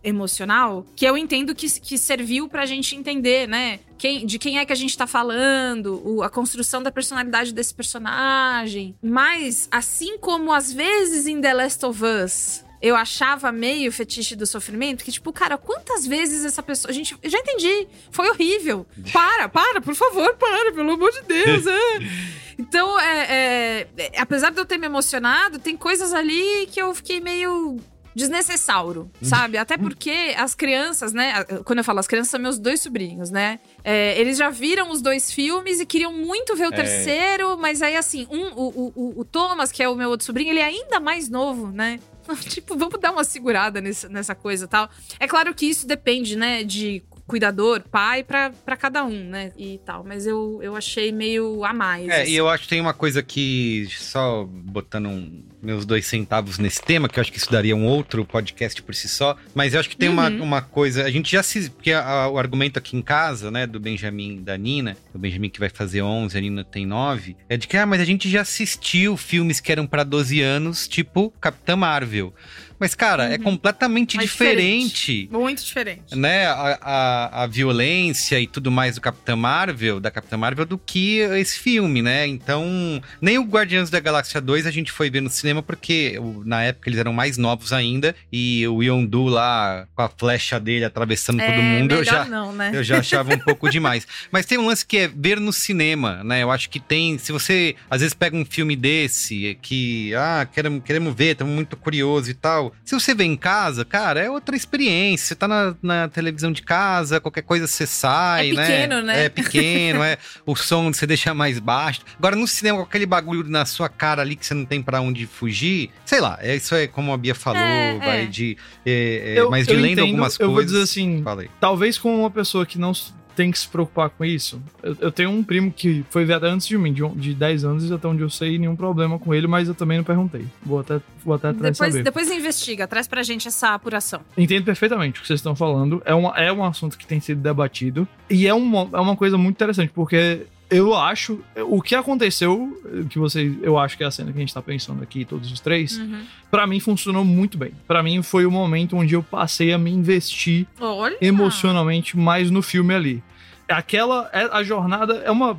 [0.03, 3.79] emocional que eu entendo que, que serviu pra gente entender, né?
[3.97, 7.73] Quem, de quem é que a gente tá falando, o- a construção da personalidade desse
[7.73, 8.95] personagem.
[9.03, 14.47] Mas, assim como às vezes em The Last of Us eu achava meio fetiche do
[14.47, 16.93] sofrimento, que tipo, cara, quantas vezes essa pessoa.
[16.93, 17.87] Gente, eu já entendi.
[18.11, 18.87] Foi horrível.
[19.13, 21.67] Para, para, por favor, para, pelo amor de Deus.
[21.67, 21.81] é.
[22.61, 26.95] Então, é, é, é, apesar de eu ter me emocionado, tem coisas ali que eu
[26.95, 27.79] fiquei meio
[28.15, 29.57] desnecessário, sabe?
[29.57, 31.43] Até porque as crianças, né?
[31.65, 33.61] Quando eu falo as crianças, são meus dois sobrinhos, né?
[33.83, 36.77] É, eles já viram os dois filmes e queriam muito ver o É.
[36.77, 40.51] terceiro, mas aí, assim, um, o, o, o Thomas, que é o meu outro sobrinho,
[40.51, 41.99] ele é ainda mais novo, né?
[42.49, 44.89] tipo, vamos dar uma segurada nessa, nessa coisa tal.
[45.19, 49.79] É claro que isso depende, né, de cuidador, pai, pra, pra cada um, né, e
[49.87, 50.03] tal.
[50.05, 52.09] Mas eu, eu achei meio a mais.
[52.09, 52.33] É, assim.
[52.33, 56.83] e eu acho que tem uma coisa que, só botando um- meus dois centavos nesse
[56.83, 59.81] tema, que eu acho que isso daria um outro podcast por si só, mas eu
[59.81, 60.43] acho que tem uma, Uhum.
[60.43, 63.79] uma coisa, a gente já se, porque a- o argumento aqui em casa, né, do
[63.79, 67.57] Benjamin e da Nina, o Benjamin que vai fazer 11, a Nina tem 9, é
[67.57, 71.31] de que, ah, mas a gente já assistiu filmes que eram pra 12 anos, tipo
[71.41, 72.33] Capitã Marvel.
[72.81, 75.29] Mas, cara, é completamente Mas diferente.
[75.31, 76.17] Muito diferente.
[76.17, 80.79] Né, a, a, a violência e tudo mais do Capitã Marvel, da Capitã Marvel, do
[80.79, 82.27] que esse filme, né?
[82.27, 86.63] Então, nem o Guardiões da Galáxia 2 a gente foi ver no cinema porque na
[86.63, 91.39] época eles eram mais novos ainda e o Yondu lá com a flecha dele atravessando
[91.39, 92.71] todo é, mundo, eu já não, né?
[92.73, 94.07] eu já achava um pouco demais.
[94.31, 96.43] Mas tem um lance que é ver no cinema, né?
[96.43, 97.19] Eu acho que tem.
[97.19, 101.77] Se você às vezes pega um filme desse que, ah, queremos, queremos ver, estamos muito
[101.77, 102.70] curiosos e tal.
[102.85, 105.27] Se você vê em casa, cara, é outra experiência.
[105.29, 109.25] Você tá na, na televisão de casa, qualquer coisa você sai, É pequeno, né?
[109.25, 110.19] É pequeno, é.
[110.47, 112.01] O som você deixa mais baixo.
[112.19, 115.01] Agora no cinema, com aquele bagulho na sua cara ali que você não tem pra
[115.01, 118.27] onde fugir, sei lá, é, isso é como a Bia falou, É, vai é.
[118.27, 118.57] de.
[118.85, 120.55] é, é, Eu- mas de eu lendo entendo, algumas eu coisas.
[120.55, 121.51] vou dizer assim, Falei.
[121.61, 122.93] talvez com uma pessoa que não
[123.41, 124.61] tem que se preocupar com isso.
[124.83, 127.89] Eu, eu tenho um primo que foi viado antes de mim, de, de 10 anos,
[127.89, 130.45] e até onde eu sei, nenhum problema com ele, mas eu também não perguntei.
[130.63, 132.05] Vou até, vou até atrás Depois, saber.
[132.05, 134.21] depois investiga, traz pra gente essa apuração.
[134.37, 136.03] Entendo perfeitamente o que vocês estão falando.
[136.05, 138.07] É, uma, é um assunto que tem sido debatido.
[138.29, 141.41] E é uma, é uma coisa muito interessante, porque eu acho.
[141.67, 143.57] O que aconteceu, que vocês.
[143.63, 145.99] Eu acho que é a cena que a gente tá pensando aqui, todos os três,
[145.99, 146.21] Uhum.
[146.49, 147.73] pra mim funcionou muito bem.
[147.89, 151.17] Pra mim foi o momento onde eu passei a me investir Olha.
[151.21, 153.23] emocionalmente mais no filme ali.
[153.71, 154.29] Aquela.
[154.33, 155.59] É, a jornada é uma.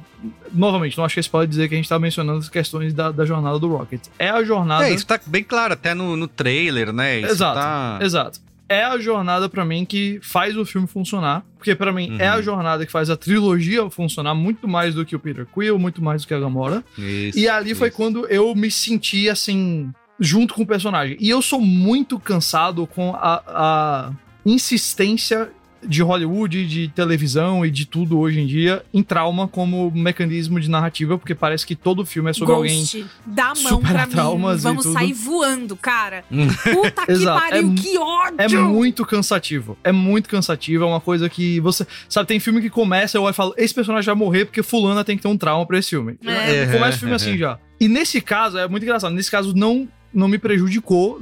[0.54, 3.12] Novamente, não acho que você pode dizer que a gente tá mencionando as questões da,
[3.12, 4.02] da jornada do Rocket.
[4.20, 4.88] É a jornada.
[4.90, 7.20] É, isso tá bem claro, até no, no trailer, né?
[7.20, 8.40] Isso Exato, tá- exato.
[8.70, 12.38] É a jornada pra mim que faz o filme funcionar, porque pra mim é Uhum.
[12.38, 16.02] a jornada que faz a trilogia funcionar muito mais do que o Peter Quill, muito
[16.02, 16.82] mais do que a Gamora.
[16.98, 17.98] Isso, e ali foi isso.
[17.98, 21.18] quando eu me senti assim junto com o personagem.
[21.20, 24.12] E eu sou muito cansado com a, a
[24.46, 25.50] insistência
[25.86, 30.70] de Hollywood, de televisão e de tudo hoje em dia em trauma como mecanismo de
[30.70, 34.12] narrativa, porque parece que todo filme é sobre alguém Ghost, dá a mão pra mim.
[34.12, 34.94] traumas e Vamos tudo.
[34.94, 36.24] sair voando, cara.
[36.30, 38.36] Puta que Exato, pariu, é que ódio!
[38.38, 39.78] É muito cansativo.
[39.84, 40.84] É muito cansativo.
[40.84, 41.86] É uma coisa que você.
[42.08, 45.04] Sabe, tem filme que começa, eu olho e falo: esse personagem vai morrer porque Fulana
[45.04, 46.18] tem que ter um trauma pra esse filme.
[46.26, 46.66] É.
[46.68, 47.58] Começa o filme assim já.
[47.80, 49.14] E nesse caso, é muito engraçado.
[49.14, 49.88] Nesse caso, não.
[50.14, 51.20] Não me prejudicou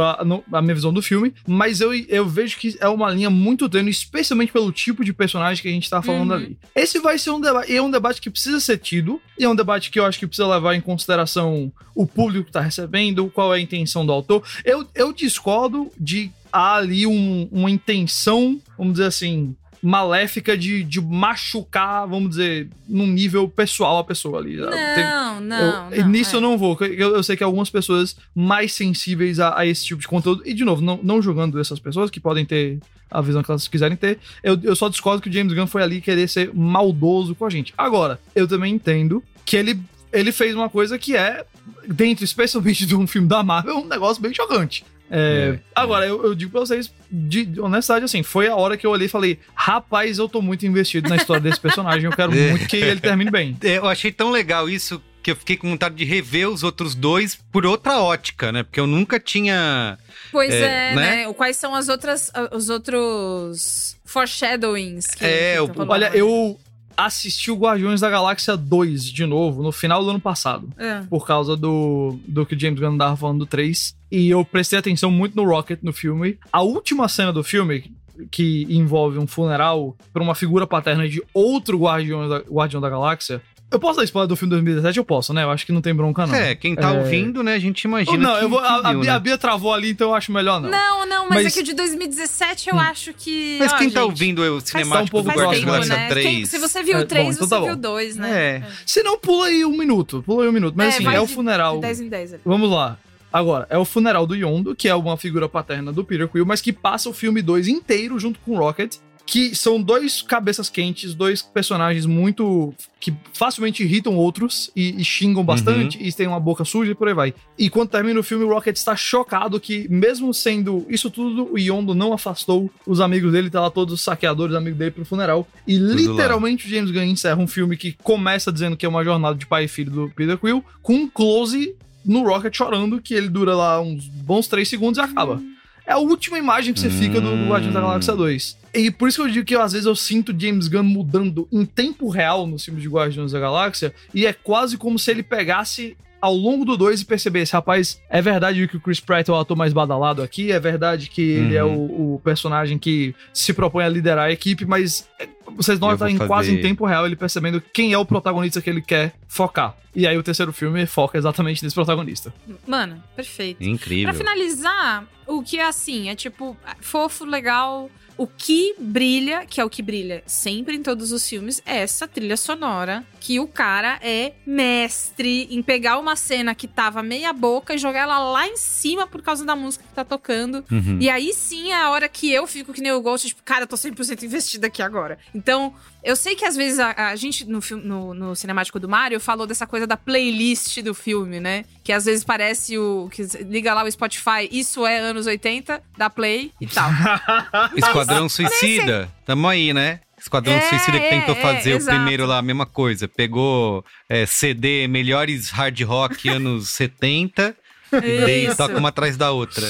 [0.00, 0.22] a,
[0.52, 3.90] a- minha visão do filme, mas eu, eu vejo que é uma linha muito tênue,
[3.90, 6.36] especialmente pelo tipo de personagem que a gente tá falando Uhum.
[6.36, 6.58] ali.
[6.74, 9.48] Esse vai ser um debate, e é um debate que precisa ser tido, e é
[9.48, 13.28] um debate que eu acho que precisa levar em consideração o público que tá recebendo,
[13.30, 14.42] qual é a intenção do autor.
[14.64, 21.00] Eu, eu discordo de há ali um- uma intenção, vamos dizer assim, maléfica de, de
[21.00, 24.56] machucar, vamos dizer, num nível pessoal a pessoa ali.
[24.56, 26.08] Tem- Não, não, eu- não.
[26.08, 26.36] nisso é.
[26.36, 26.76] eu não vou.
[26.80, 30.42] Eu, eu sei que algumas pessoas mais sensíveis a, a esse tipo de conteúdo.
[30.44, 32.78] E, de novo, não, não julgando essas pessoas que podem ter
[33.10, 34.18] a visão que elas quiserem ter.
[34.42, 37.50] Eu, eu só discordo que o James Gunn foi ali querer ser maldoso com a
[37.50, 37.72] gente.
[37.76, 39.80] Agora, eu também entendo que ele,
[40.12, 41.44] ele fez uma coisa que é,
[41.88, 44.84] dentro especialmente de um filme da Marvel, um negócio bem chocante.
[45.10, 45.60] É, É.
[45.74, 48.90] Agora, eu, eu digo pra vocês, de, de honestidade, assim, foi a hora que eu
[48.90, 52.50] olhei e falei: rapaz, eu tô muito investido na história desse personagem, eu quero É.
[52.50, 53.56] muito que ele termine bem.
[53.62, 56.94] É, Eu achei tão legal isso que eu fiquei com vontade de rever os outros
[56.94, 58.62] dois por outra ótica, né?
[58.62, 59.98] Porque eu nunca tinha.
[60.32, 61.26] Pois É, é, né?
[61.26, 61.32] né?
[61.34, 65.80] Quais são as outras, os outros foreshadowings que, É, que?
[65.82, 66.58] Olha, eu
[66.96, 70.68] assisti o Guardiões da Galáxia 2 de novo, no final do ano passado.
[70.78, 71.00] É.
[71.08, 73.94] Por causa do, do que o James Gunn tava falando do 3.
[74.10, 76.38] E eu prestei atenção muito no Rocket no filme.
[76.52, 77.92] A última cena do filme,
[78.30, 83.40] que envolve um funeral pra uma figura paterna de outro Guardião da, Guardião da Galáxia.
[83.72, 84.98] Eu posso dar spoiler do filme 2017?
[84.98, 85.44] Eu posso, né?
[85.44, 86.34] Eu acho que não tem bronca, não.
[86.34, 86.98] É, quem tá É.
[86.98, 87.54] ouvindo, né?
[87.54, 88.18] A gente imagina.
[88.18, 89.16] Não, que, eu vou, a, que a viu, Bia, né?
[89.16, 90.68] a Bia travou ali, então eu acho melhor não.
[90.68, 93.58] Não, não, mas, Mas- é que o de 2017 eu acho que.
[93.60, 96.08] Mas ó, quem tá gente, ouvindo o cinemático um pouco do tempo, da Galáxia né?
[96.08, 96.26] 3?
[96.26, 98.30] Quem- se você viu É, o 3, bom, então você tá viu o 2, né?
[98.56, 98.62] É.
[98.84, 100.20] Se não, pula aí um minuto.
[100.26, 100.74] Pula aí um minuto.
[100.76, 101.76] Mas assim, vai é o de- funeral.
[101.76, 102.42] de 10 em 10 ali.
[102.44, 102.98] Vamos lá.
[103.32, 106.60] Agora, é o funeral do Yondo, que é uma figura paterna do Peter Quill, mas
[106.60, 108.96] que passa o filme 2 inteiro junto com o Rocket,
[109.30, 112.74] que são dois cabeças quentes, dois personagens muito.
[112.98, 117.06] que facilmente irritam outros e, e xingam bastante, e têm uma boca suja e por
[117.06, 117.34] aí vai.
[117.56, 121.56] E quando termina o filme, o Rocket está chocado que, mesmo sendo isso tudo, o
[121.56, 125.46] Yondo não afastou os amigos dele, tá lá todos os saqueadores amigos dele pro funeral.
[125.64, 125.94] E lá.
[125.94, 129.46] literalmente o James Gunn encerra um filme que começa dizendo que é uma jornada de
[129.46, 133.54] pai e filho do Peter Quill, com um close no Rocket chorando, que ele dura
[133.54, 135.40] lá uns bons três segundos e acaba.
[135.86, 138.56] É a última imagem que você fica do Guardiões da Galáxia 2.
[138.74, 141.64] E por isso que eu digo que às vezes eu sinto James Gunn mudando em
[141.64, 145.96] tempo real nos filmes de Guardiões da Galáxia, e é quase como se ele pegasse
[146.20, 149.32] ao longo do 2 e perceber se, rapaz, é verdade que o Chris Pratt é
[149.32, 151.76] o ator mais badalado aqui, é verdade que ele é Uhum.
[151.76, 156.16] o, o personagem que se propõe a liderar a equipe, mas é, vocês notam em
[156.16, 159.74] fazer- quase em tempo real ele percebendo quem é o protagonista que ele quer focar.
[159.94, 162.32] E aí o terceiro filme foca exatamente nesse protagonista.
[162.66, 163.60] Mano, perfeito.
[163.62, 164.04] Incrível.
[164.10, 167.90] Pra finalizar, o que é assim, é tipo, fofo, legal.
[168.20, 172.06] O que brilha, que é o que brilha sempre em todos os filmes, é essa
[172.06, 173.02] trilha sonora.
[173.18, 178.00] Que o cara é mestre em pegar uma cena que tava meia boca e jogar
[178.00, 180.62] ela lá em cima por causa da música que tá tocando.
[180.70, 180.98] Uhum.
[181.00, 183.62] E aí sim é a hora que eu fico que nem o Ghost, tipo, cara,
[183.62, 185.18] eu tô 100% investida aqui agora.
[185.34, 188.88] Então, eu sei que às vezes a, a gente no, filme, no, no cinemático do
[188.88, 191.64] Mario falou dessa coisa da playlist do filme, né?
[191.82, 193.08] Que às vezes parece o.
[193.10, 196.90] que liga lá o Spotify, isso é anos 80, dá play e tal.
[198.10, 199.10] Esquadrão Suicida.
[199.24, 200.00] Tamo aí, né?
[200.18, 201.96] Esquadrão É, Suicida que tentou é, fazer é, o exato.
[201.96, 203.08] primeiro lá, a mesma coisa.
[203.08, 207.54] Pegou é, CD, melhores hard rock anos 70,
[208.02, 208.56] e Isso.
[208.56, 209.66] toca uma atrás da outra.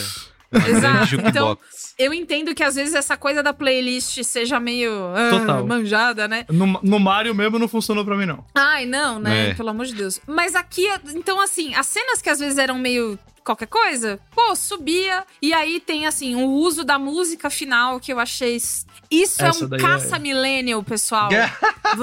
[0.53, 1.07] Uma Exato.
[1.07, 1.30] jukebox.
[1.30, 1.59] Então,
[2.01, 6.46] Eu entendo que às vezes essa coisa da playlist seja meio ah, manjada, né?
[6.48, 8.44] No, no Mario mesmo não funcionou pra mim, não.
[8.55, 9.51] Ai, não, né?
[9.51, 9.55] É.
[9.55, 10.20] Pelo amor de Deus.
[10.26, 15.24] Mas aqui, então, assim, as cenas que às vezes eram meio qualquer coisa, pô, subia.
[15.42, 18.57] E aí tem, assim, o uso da música final que eu achei.
[19.11, 21.30] Isso Essa é um daí é- caça-millennial, pessoal.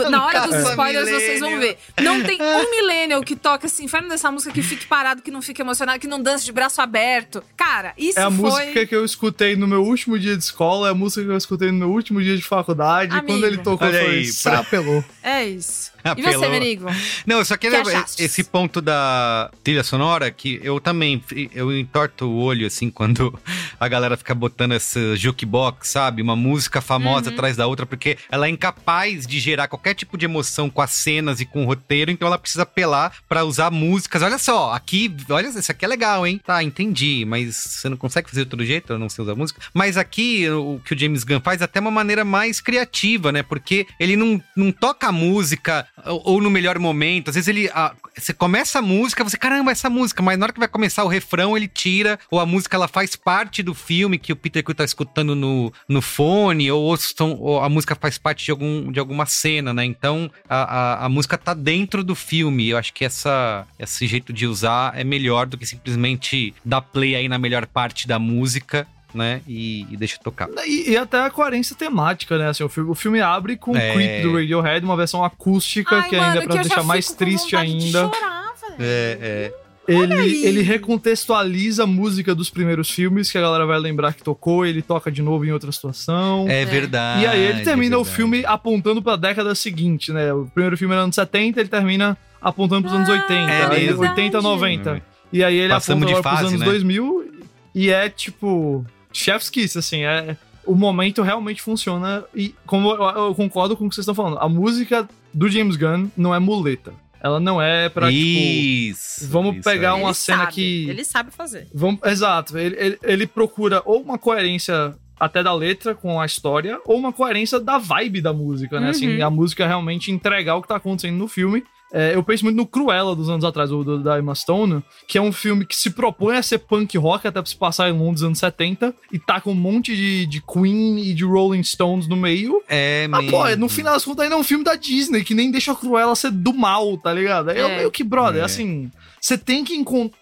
[0.09, 1.77] Na hora dos spoilers, vocês vão ver.
[2.01, 5.41] Não tem um millennial que toca esse inferno dessa música que fique parado, que não
[5.41, 7.41] fique emocionado, que não dance de braço aberto.
[7.55, 8.37] Cara, isso É a foi.
[8.49, 11.37] música que eu escutei no meu último dia de escola, é a música que eu
[11.37, 13.11] escutei no meu último dia de faculdade.
[13.13, 13.27] E Amigo.
[13.33, 15.03] quando ele tocou, eu Olha falei, aí, "Sá, pra- apelou.
[15.23, 15.91] É isso.
[16.17, 16.85] E você, Merigo?
[17.25, 21.21] Não, eu só queria Que esse ponto da trilha sonora que eu também
[21.53, 23.37] eu entorto o olho assim quando
[23.79, 26.21] a galera fica botando essa jukebox, sabe?
[26.21, 27.33] Uma música famosa Uhum.
[27.35, 30.91] atrás da outra, porque ela é incapaz de gerar qualquer tipo de emoção com as
[30.91, 34.21] cenas e com o roteiro, então ela precisa apelar pra usar músicas.
[34.21, 36.39] Olha só, aqui, olha, isso aqui é legal, hein?
[36.45, 39.59] Tá, entendi, mas você não consegue fazer de outro jeito, eu não sei usar música.
[39.73, 43.41] Mas aqui o que o James Gunn faz é até uma maneira mais criativa, né?
[43.43, 47.29] Porque ele não, não toca a música ou, no melhor momento.
[47.29, 47.69] Às vezes ele.
[47.73, 51.03] ah, você começa a música, você, caramba, essa música, mas na hora que vai começar
[51.03, 54.63] o refrão, ele tira, ou a música ela faz parte do filme que o Peter
[54.63, 58.51] Quill tá escutando no, no fone, ou, ou são- ou a música faz parte de,
[58.51, 59.85] algum, de alguma cena, né?
[59.85, 60.63] Então a,
[61.03, 62.69] a, a música tá dentro do filme.
[62.69, 67.15] Eu acho que essa, esse jeito de usar é melhor do que simplesmente dar play
[67.15, 68.87] aí na melhor parte da música.
[69.17, 69.41] Né?
[69.47, 70.47] E, e deixa tocar.
[70.65, 72.49] E, e até a coerência temática, né?
[72.49, 73.89] Assim, o, filme, o filme abre com É.
[73.89, 76.63] o Creep do Radiohead, uma versão acústica, Ai, que mano, ainda é que pra eu
[76.63, 78.01] já deixar mais triste ainda.
[78.13, 78.75] chorar, velho.
[78.79, 79.53] É, é.
[79.87, 84.65] Ele, ele recontextualiza a música dos primeiros filmes, que a galera vai lembrar que tocou,
[84.65, 86.45] ele toca de novo em outra situação.
[86.49, 87.23] É verdade.
[87.23, 90.33] E aí ele termina é o filme apontando pra década seguinte, né?
[90.33, 94.01] O primeiro filme era anos 70, ele termina apontando pros anos 80, é aí mesmo.
[94.01, 95.01] 80, 90.
[95.31, 96.65] E aí ele Passamos aponta de agora pros fase, anos né?
[96.65, 97.31] 2000
[97.73, 100.35] e é tipo chef's kiss, assim, é
[100.65, 104.37] o momento realmente funciona e como eu, eu concordo com o que vocês estão falando,
[104.39, 106.93] a música do James Gunn não é muleta.
[107.19, 109.27] Ela não é pra tipo Isso.
[109.29, 109.99] vamos isso pegar aí.
[110.01, 111.67] uma Ele cena sabe, que Ele sabe fazer.
[111.73, 112.57] Vamos, exato.
[112.57, 117.11] Ele, ele, ele procura ou uma coerência até da letra com a história, ou uma
[117.11, 118.89] coerência da vibe da música, né?
[118.89, 119.25] Assim, Uhum.
[119.25, 121.63] a música realmente entregar o que tá acontecendo no filme.
[121.91, 125.17] É, eu penso muito no Cruella dos anos atrás, do, do- da Emma Stone, que
[125.17, 127.93] é um filme que se propõe a ser punk rock até pra se passar em
[127.93, 131.63] Londres dos anos 70, e tá com um monte de, de Queen e de Rolling
[131.63, 132.61] Stones no meio.
[132.67, 133.31] É Ah, mesmo.
[133.31, 135.75] pô, no final das contas ainda é um filme da Disney, que nem deixa a
[135.75, 137.49] Cruella ser do mal, tá ligado?
[137.49, 137.77] Aí é, É.
[137.77, 138.45] meio que, brother, É.
[138.45, 140.17] assim, você tem que encontrar.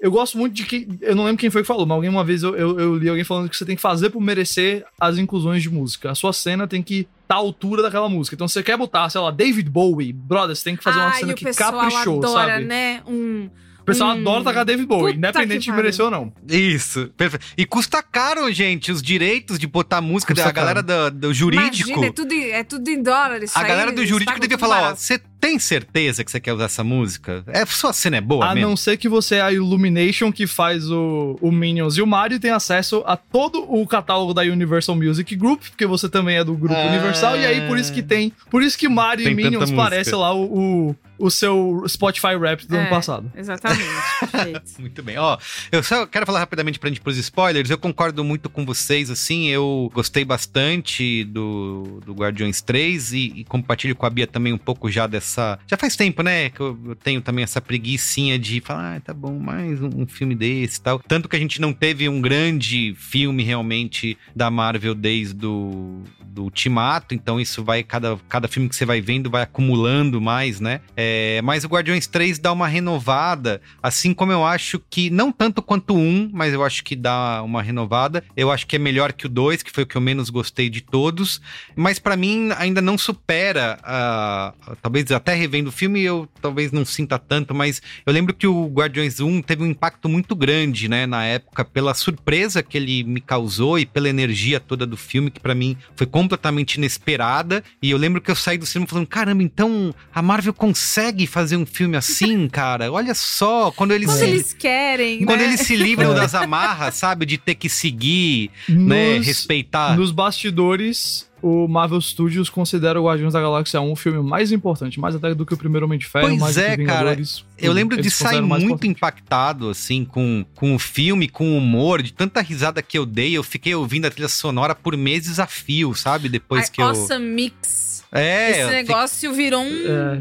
[0.00, 0.88] Eu gosto muito de que.
[1.02, 3.08] Eu não lembro quem foi que falou, mas alguém uma vez eu, eu, eu li
[3.10, 6.10] alguém falando que você tem que fazer por merecer as inclusões de música.
[6.10, 8.34] A sua cena tem que à altura daquela música.
[8.34, 11.08] Então, se você quer botar, sei lá, David Bowie, brother, você tem que fazer uma
[11.08, 12.64] Ai, cena que caprichou, adora, sabe?
[12.64, 13.02] né?
[13.06, 13.48] Um...
[13.90, 14.20] O pessoal Hum.
[14.20, 16.32] adora tacar David Bowie, Puta independente de merecer ou não.
[16.48, 17.44] Isso, perfeito.
[17.56, 21.90] E custa caro, gente, os direitos de botar música Custa da galera do, do jurídico.
[21.90, 23.42] Imagina, é tudo, em- é tudo em dólar.
[23.42, 26.52] Isso a aí, galera do jurídico devia falar, ó, você tem certeza que você quer
[26.52, 27.42] usar essa música?
[27.46, 28.68] É, sua cena é boa A mesmo?
[28.70, 32.38] não ser que você é a Illumination que faz o, o Minions e o Mario
[32.38, 36.54] tem acesso a todo o catálogo da Universal Music Group, porque você também é do
[36.54, 36.86] grupo Ah.
[36.88, 38.32] Universal, e aí por isso que tem.
[38.50, 42.66] Por isso que Mario Tem e Minions parece lá o, o, o seu Spotify Rap
[42.66, 43.30] do É, ano passado.
[43.36, 43.84] Exatamente.
[44.78, 45.18] Muito bem.
[45.18, 45.38] Ó,
[45.70, 47.70] eu só quero falar rapidamente pra gente ir pros spoilers.
[47.70, 49.48] Eu concordo muito com vocês, assim.
[49.48, 54.58] Eu gostei bastante do, do Guardiões 3 e, e compartilho com a Bia também um
[54.58, 55.58] pouco já essa.
[55.66, 56.50] Já faz tempo, né?
[56.50, 60.06] Que eu, eu tenho também essa preguiçinha de falar, ah, tá bom, mais um, um
[60.06, 60.98] filme desse e tal.
[60.98, 66.44] Tanto que a gente não teve um grande filme realmente da Marvel desde o do
[66.44, 70.80] Ultimato, então isso vai, cada, cada filme que você vai vendo vai acumulando mais, né?
[70.96, 71.09] É,
[71.44, 75.94] mas o Guardiões 3 dá uma renovada, assim como eu acho que, não tanto quanto
[75.94, 78.22] 1, mas eu acho que dá uma renovada.
[78.36, 80.68] Eu acho que é melhor que o 2, que foi o que eu menos gostei
[80.68, 81.40] de todos,
[81.76, 86.84] mas para mim ainda não supera, uh, talvez até revendo o filme eu talvez não
[86.84, 91.06] sinta tanto, mas eu lembro que o Guardiões 1 teve um impacto muito grande, né,
[91.06, 95.40] na época, pela surpresa que ele me causou e pela energia toda do filme, que
[95.40, 97.62] para mim foi completamente inesperada.
[97.82, 101.56] E eu lembro que eu saí do cinema falando: caramba, então a Marvel consegue fazer
[101.56, 102.90] um filme assim, cara?
[102.92, 104.06] Olha só, quando eles.
[104.06, 104.24] Quando se...
[104.24, 105.24] eles querem.
[105.24, 105.46] Quando né?
[105.46, 107.26] eles se livram das amarras, sabe?
[107.26, 109.18] De ter que seguir, né?
[109.18, 109.96] Nos- Respeitar.
[109.96, 115.00] Nos bastidores, o Marvel Studios considera o Guardiões da Galáxia 1 o filme mais importante,
[115.00, 117.16] mais até do que o primeiro Homem de Ferro, Pois mais do é, que cara.
[117.58, 118.88] Eu lembro de sair muito importante.
[118.88, 123.32] impactado, assim, com, com o filme, com o humor, de tanta risada que eu dei.
[123.36, 126.28] Eu fiquei ouvindo a trilha sonora por meses a fio, sabe?
[126.28, 126.86] Depois Ai, que eu.
[126.86, 128.04] Awesome Mix.
[128.12, 129.86] É, Esse negócio virou um.
[129.86, 130.20] É.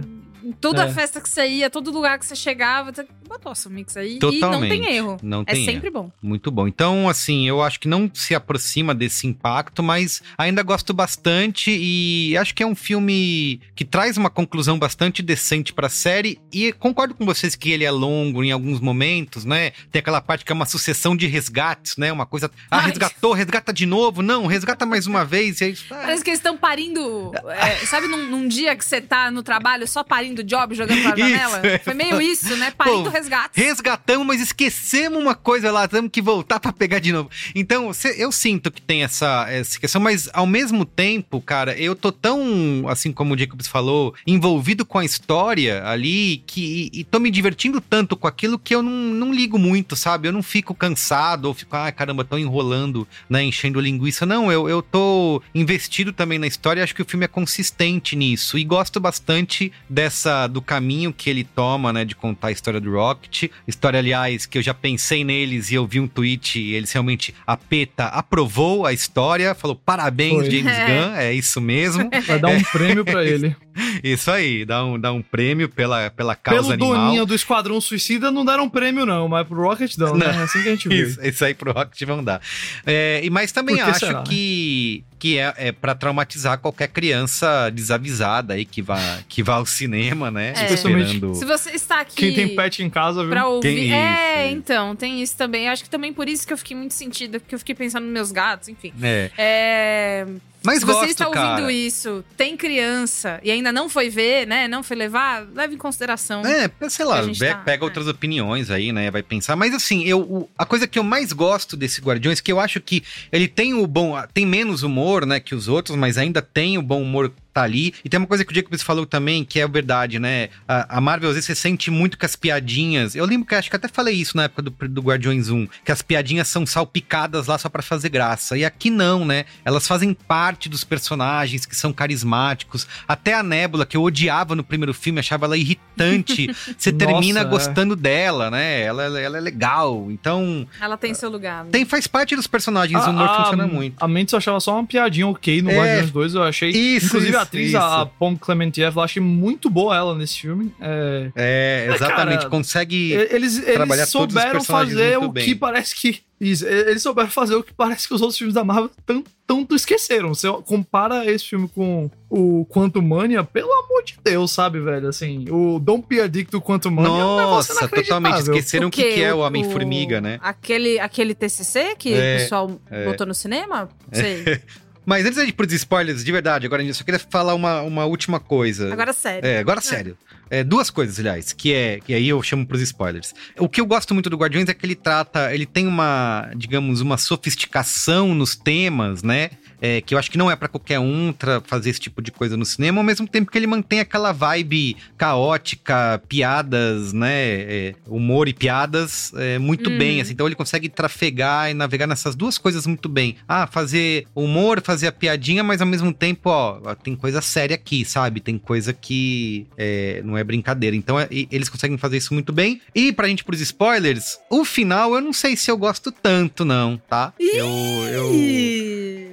[0.62, 0.90] Toda É.
[0.94, 4.18] festa que você ia, todo lugar que você chegava, você bota Awesome Mix aí.
[4.18, 4.70] E não Totalmente.
[4.70, 5.18] tem erro.
[5.22, 6.12] Não é tem sempre bom.
[6.22, 6.68] Muito bom.
[6.68, 12.36] Então, assim, eu acho que não se aproxima desse impacto, mas ainda gosto bastante e
[12.38, 17.14] acho que é um filme que traz uma conclusão bastante decente pra série e concordo
[17.14, 19.72] com vocês que ele é longo em alguns momentos, né?
[19.92, 22.12] Tem aquela parte que é uma sucessão de resgates, né?
[22.12, 22.88] Uma coisa, ah, Ai.
[22.88, 26.40] resgatou, resgata de novo, não, resgata mais uma vez e aí, ah, Parece que eles
[26.40, 27.32] estão parindo.
[27.50, 31.16] é, sabe num, num dia que você tá no trabalho só parindo job, jogando pela
[31.20, 31.68] Isso, janela?
[31.68, 31.78] é.
[31.80, 32.72] Foi meio isso, né?
[32.72, 33.60] Parindo resgate.
[33.60, 37.30] Resgatamos, mas esquecemos uma coisa lá, temos que voltar pra pegar de novo.
[37.56, 42.12] Então, eu sinto que tem essa, essa questão, mas ao mesmo tempo, cara, eu tô
[42.12, 47.20] tão, assim como o Jacobs falou, envolvido com a história ali que, e, e tô
[47.20, 50.28] me divertindo tanto com aquilo que eu não, não ligo muito, sabe?
[50.28, 54.26] Eu não fico cansado ou fico, ah, caramba, tô enrolando, né, enchendo linguiça.
[54.26, 58.16] Não, eu, eu tô investido também na história e acho que o filme é consistente
[58.16, 58.58] nisso.
[58.58, 60.19] E gosto bastante dessa,
[60.50, 63.50] do caminho que ele toma, né, de contar a história do Rocket.
[63.68, 67.34] História, aliás, que eu já pensei neles e eu vi um tweet e eles realmente,
[67.46, 70.52] a PETA aprovou a história, falou parabéns, Foi.
[70.52, 72.10] James Gunn, é isso mesmo.
[72.26, 73.56] Vai dar um prêmio pra ele.
[74.04, 77.06] Isso aí, dá um, dá um prêmio pela, pela causa Pelo animal.
[77.06, 80.26] doninho do Esquadrão Suicida não deram prêmio, não, mas pro Rocket dão, né?
[80.26, 81.02] É assim que a gente vê.
[81.02, 82.42] Isso, isso aí pro Rocket vão dar.
[82.86, 84.24] É, e mas também que acho será, né?
[84.28, 89.66] que, que é, é para traumatizar qualquer criança desavisada aí que vá, que vá ao
[89.66, 90.54] cinema, né?
[90.56, 90.74] É.
[90.74, 91.36] Esperando.
[91.36, 92.16] Se você está aqui.
[92.16, 93.30] Quem tem pet em casa, viu?
[93.30, 93.62] Pra ouvir.
[93.62, 94.56] Tem é, isso.
[94.58, 95.66] então, tem isso também.
[95.66, 98.04] Eu acho que também por isso que eu fiquei muito sentida, porque eu fiquei pensando
[98.04, 98.94] nos meus gatos, enfim.
[99.02, 99.32] É.
[99.38, 100.28] É.
[100.64, 101.72] Mas Se gosto, você está ouvindo cara.
[101.72, 104.68] isso, tem criança e ainda não foi ver, né?
[104.68, 106.42] Não foi levar, leve em consideração.
[106.46, 107.86] É, sei lá, tá- pega é.
[107.86, 109.10] outras opiniões aí, né?
[109.10, 109.56] Vai pensar.
[109.56, 112.82] Mas assim, eu, o- a coisa que eu mais gosto desse Guardiões, que eu acho
[112.82, 114.22] que ele tem o bom.
[114.34, 117.94] Tem menos humor, né, que os outros, mas ainda tem o bom humor tá ali.
[118.04, 120.50] E tem uma coisa que o Jacobs falou também, que é verdade, né?
[120.68, 123.16] A, a Marvel, às vezes, você sente muito que as piadinhas.
[123.16, 125.92] Eu lembro que acho que até falei isso na época do, do Guardiões 1, que
[125.92, 128.58] as piadinhas são salpicadas lá só pra fazer graça.
[128.58, 129.46] E aqui não, né?
[129.66, 132.88] Elas fazem parte dos personagens que são carismáticos.
[133.08, 136.50] Até a Nebula, que eu odiava no primeiro filme, achava ela irritante.
[136.78, 137.50] Você termina Nossa, é.
[137.50, 138.82] gostando dela, né?
[138.82, 140.08] Ela, ela é legal.
[140.10, 141.66] Então, Ela tem seu lugar.
[141.66, 141.70] né?
[141.72, 143.96] tem, faz parte dos personagens, o humor funciona muito.
[144.04, 145.76] A Mendes achava só uma piadinha ok no É.
[145.76, 146.70] Guardiões 2, eu achei.
[146.70, 147.78] Isso, Inclusive a isso, atriz, isso.
[147.78, 150.74] a Pom Clementiev, eu achei muito boa ela nesse filme.
[150.80, 152.38] É, É, É, exatamente.
[152.40, 153.12] cara, consegue.
[153.14, 155.46] eles trabalhar eles todos os souberam fazer muito o bem.
[155.46, 156.22] que parece que.
[156.40, 159.76] Isso, eles souberam fazer o que parece que os outros filmes da Marvel tan- tanto
[159.76, 160.34] esqueceram.
[160.34, 165.10] Você compara esse filme com o Quantum Mania, pelo amor de Deus, sabe, velho?
[165.10, 168.40] Assim, o Don't Be a Dick do Quantum Mania é um Nossa, totalmente.
[168.40, 170.40] Esqueceram o que, que é o Homem-Formiga, né?
[170.42, 173.04] Aquele, aquele TCC que É, o pessoal é.
[173.04, 173.90] botou no cinema?
[174.14, 174.62] Sei.
[175.10, 178.06] Mas antes de ir pros spoilers, de verdade, agora eu só queria falar uma, uma
[178.06, 178.94] última coisa.
[178.94, 179.44] Agora sério.
[179.44, 180.16] É, agora sério.
[180.52, 182.00] É, duas coisas, aliás, que é.
[182.00, 183.34] Que aí eu chamo pros spoilers.
[183.58, 185.52] O que eu gosto muito do Guardiões é que ele trata.
[185.52, 189.50] Ele tem uma, digamos, uma sofisticação nos temas, né?
[189.82, 191.34] É, que eu acho que não é pra qualquer um
[191.66, 194.98] fazer esse tipo de coisa no cinema, ao mesmo tempo que ele mantém aquela vibe
[195.18, 197.30] caótica, piadas, né?
[197.62, 199.98] é, humor e piadas é, muito Hum.
[199.98, 200.34] bem, assim.
[200.34, 203.38] Então ele consegue trafegar e navegar nessas duas coisas muito bem.
[203.48, 208.04] Ah, fazer humor, fazer a piadinha, mas ao mesmo tempo, ó, tem coisa séria aqui,
[208.06, 208.40] sabe?
[208.42, 210.96] Tem coisa que é, não é brincadeira.
[210.96, 212.82] Então é- eles conseguem fazer isso muito bem.
[212.94, 216.66] E pra gente ir pros spoilers, o final eu não sei se eu gosto tanto,
[216.66, 217.34] não, tá?
[217.40, 217.68] Eu.
[218.12, 219.30] eu Ih,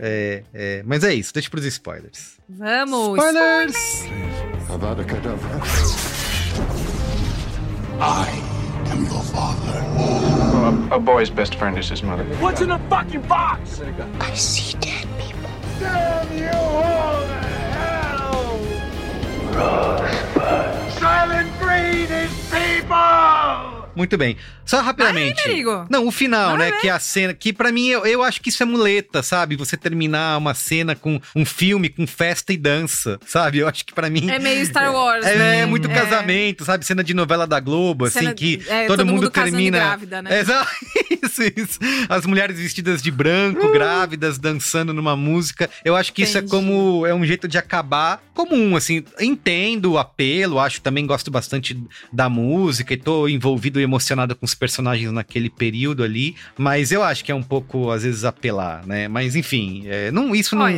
[0.52, 2.38] é, é, mas é isso, deixa pros spoilers.
[2.48, 3.18] Vamos!
[3.18, 3.76] Spoilers!
[7.98, 8.28] I
[8.90, 9.66] am your father.
[10.90, 12.24] a, a boy's best friend is his mother.
[12.40, 13.80] What's in the fucking box?
[14.20, 15.50] I see dead people.
[15.80, 17.40] Damn you all to
[17.72, 18.58] hell!
[19.54, 20.92] Rosebud.
[20.98, 23.75] Silent Breed is people!
[23.96, 24.36] Muito bem.
[24.64, 25.48] Só rapidamente.
[25.48, 25.64] Aí.
[25.88, 26.70] Não, o final, né?
[26.80, 27.32] Que é a cena.
[27.32, 29.56] Que pra mim, eu, eu acho que isso é muleta, sabe?
[29.56, 33.58] Você terminar uma cena com um filme com festa e dança, sabe?
[33.58, 34.28] Eu acho que pra mim.
[34.30, 35.24] É meio Star Wars.
[35.24, 35.60] É, né?
[35.60, 35.94] é muito É.
[35.94, 36.84] casamento, sabe?
[36.84, 39.78] Cena de novela da Globo, Cena- assim, que é, todo, todo mundo, mundo termina.
[39.78, 40.40] grávida, né?
[40.40, 40.70] Exato,
[41.22, 41.78] isso, isso.
[42.08, 45.70] As mulheres vestidas de branco, grávidas, dançando numa música.
[45.84, 46.50] Eu acho que isso é Entendi.
[46.50, 47.06] como.
[47.06, 49.02] É um jeito de acabar comum, assim.
[49.18, 51.78] Entendo o apelo, acho também gosto bastante
[52.12, 56.36] da música e tô envolvido e emocionado com os personagens naquele período ali.
[56.58, 59.08] Mas eu acho que é um pouco, às vezes, apelar, né?
[59.08, 60.68] Mas enfim, é, não, isso não,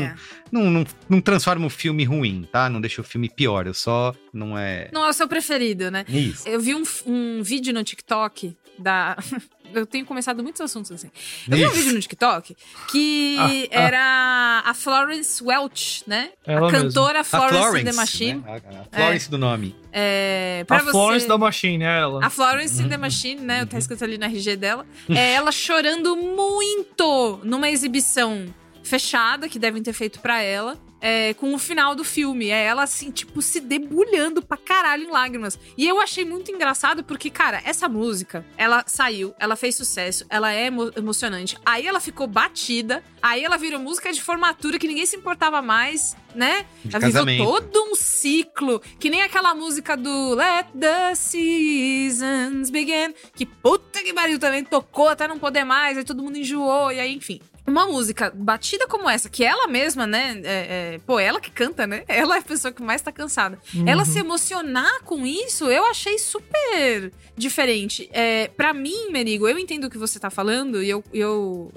[0.53, 2.69] não, não, não transforma o filme ruim, tá?
[2.69, 3.67] Não deixa o filme pior.
[3.67, 4.89] Eu só não é.
[4.93, 6.05] Não é o seu preferido, né?
[6.09, 6.49] Isso.
[6.49, 9.17] Eu vi um, um vídeo no TikTok da.
[9.75, 11.11] Eu tenho começado muitos assuntos assim.
[11.49, 12.57] Eu vi um vídeo no TikTok
[12.91, 13.67] que Ah, ah.
[13.83, 16.31] era a Florence Welch, né?
[16.47, 18.41] Ela a cantora A Florence, Florence, the Machine.
[18.41, 18.63] né?
[18.93, 19.77] A, Florence do nome.
[19.93, 20.91] É, A você...
[20.91, 22.25] Florence da Machine, é ela.
[22.27, 22.89] A Florence Uhum.
[22.89, 23.67] the Machine, né?
[23.67, 24.87] Tá escrito ali no RG dela.
[25.09, 28.47] É ela chorando muito numa exibição
[28.89, 30.77] fechada que devem ter feito pra ela.
[31.01, 32.49] é, com o final do filme.
[32.51, 35.57] É ela, assim, tipo, se debulhando pra caralho em lágrimas.
[35.77, 40.53] E eu achei muito engraçado porque, cara, essa música, ela saiu, ela fez sucesso, ela
[40.53, 41.57] é emo- emocionante.
[41.65, 46.17] Aí ela ficou batida, aí ela virou música de formatura que ninguém se importava mais,
[46.35, 46.67] né?
[46.85, 47.45] De ela viveu casamento.
[47.45, 54.13] todo um ciclo, que nem aquela música do Let the Seasons Begin, que puta que
[54.13, 57.41] pariu também tocou até não poder mais, aí todo mundo enjoou, e aí, enfim.
[57.69, 60.41] Uma música batida como essa, que ela mesma, né?
[60.45, 62.03] é- é, pô, ela que canta, né?
[62.09, 63.59] Ela é a pessoa que mais tá cansada.
[63.87, 68.09] Ela se emocionar com isso, eu achei super diferente.
[68.13, 71.05] É, para mim, Merigo, eu entendo o que você tá falando e eu.
[71.13, 71.73] eu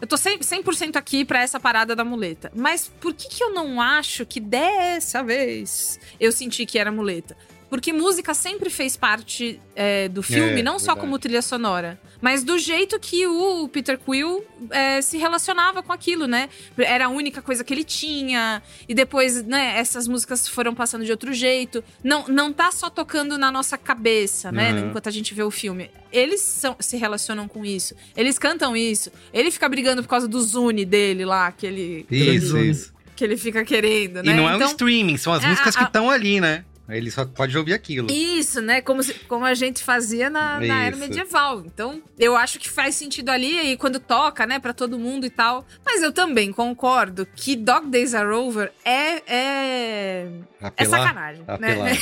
[0.00, 2.50] eu tô 100%, 100% aqui pra essa parada da muleta.
[2.56, 7.36] Mas por que, que eu não acho que dessa vez eu senti que era muleta?
[7.72, 11.00] Porque música sempre fez parte é, do filme, É, não só verdade.
[11.00, 16.26] como trilha sonora, mas do jeito que o Peter Quill é, se relacionava com aquilo,
[16.26, 16.50] né?
[16.76, 21.10] Era a única coisa que ele tinha, e depois, né, essas músicas foram passando de
[21.10, 21.82] outro jeito.
[22.04, 24.74] Não, não tá só tocando na nossa cabeça, né?
[24.74, 24.88] Uhum.
[24.90, 25.90] Enquanto a gente vê o filme.
[26.12, 29.10] Eles são- se relacionam com isso, eles cantam isso.
[29.32, 32.92] Ele fica brigando por causa do Zune dele lá, que ele, Isso, isso.
[33.16, 34.30] que ele fica querendo, né?
[34.30, 36.66] E não é um Então- streaming, são as É, músicas a- que estão ali, né?
[36.96, 38.10] Ele só pode ouvir aquilo.
[38.10, 38.80] Isso, né?
[38.80, 41.62] Como, se- como a gente fazia na, na era medieval.
[41.64, 45.30] Então, eu acho que faz sentido ali e quando toca, né, pra todo mundo e
[45.30, 45.66] tal.
[45.84, 49.22] Mas eu também concordo que Dog Days Are Over é.
[49.26, 50.28] É,
[50.60, 51.44] é Apelar- sacanagem.
[51.46, 51.84] apelar.
[51.84, 51.98] Né?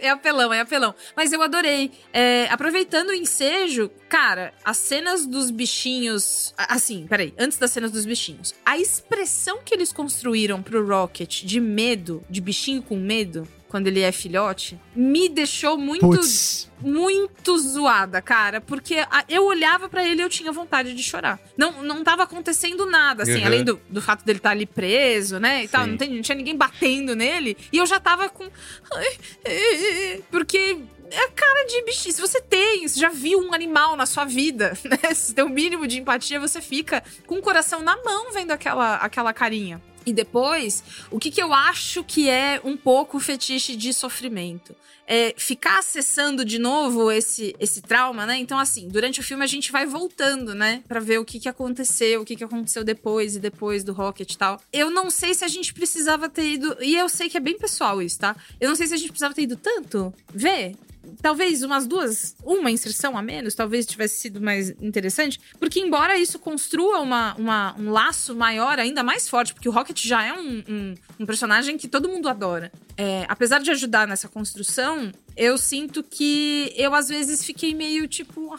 [0.00, 0.94] é, é apelão, é apelão.
[1.16, 1.90] Mas eu adorei.
[2.12, 6.54] É, aproveitando o ensejo, cara, as cenas dos bichinhos.
[6.56, 8.54] Assim, peraí, antes das cenas dos bichinhos.
[8.64, 13.46] A expressão que eles construíram pro Rocket de medo, de bichinho com medo,
[13.76, 16.70] quando ele é filhote, me deixou muito Putz.
[16.80, 21.38] muito zoada, cara, porque a- eu olhava pra ele e eu tinha vontade de chorar.
[21.58, 23.44] Não, não tava acontecendo nada, assim, Uhum.
[23.46, 26.36] além do, do fato dele estar ali preso, né, e tal, não, tem- não tinha
[26.36, 28.44] ninguém batendo nele, e eu já tava com...
[28.94, 30.78] Ai, é, é, porque...
[31.08, 32.12] É a cara de bichinho.
[32.12, 35.14] Se você tem, você já viu um animal na sua vida, né?
[35.14, 38.96] Se tem um mínimo de empatia, você fica com o coração na mão vendo aquela,
[38.96, 39.80] aquela carinha.
[40.06, 44.74] E depois, o que, que eu acho que é um pouco o fetiche de sofrimento?
[45.08, 48.38] É ficar acessando de novo esse, esse trauma, né?
[48.38, 50.82] Então, assim, durante o filme a gente vai voltando, né?
[50.86, 54.32] Pra ver o que, que aconteceu, o que, que aconteceu depois e depois do Rocket
[54.32, 54.60] e tal.
[54.72, 56.76] Eu não sei se a gente precisava ter ido.
[56.80, 58.36] E eu sei que é bem pessoal isso, tá?
[58.60, 60.76] Eu não sei se a gente precisava ter ido tanto ver
[61.22, 66.38] talvez umas duas, uma inserção a menos, talvez tivesse sido mais interessante, porque embora isso
[66.38, 70.62] construa uma, uma- um laço maior, ainda mais forte, porque o Rocket já é um,
[70.68, 72.70] um- um personagem que todo mundo adora.
[72.96, 78.54] É, apesar de ajudar nessa construção, eu sinto que eu às vezes fiquei meio tipo,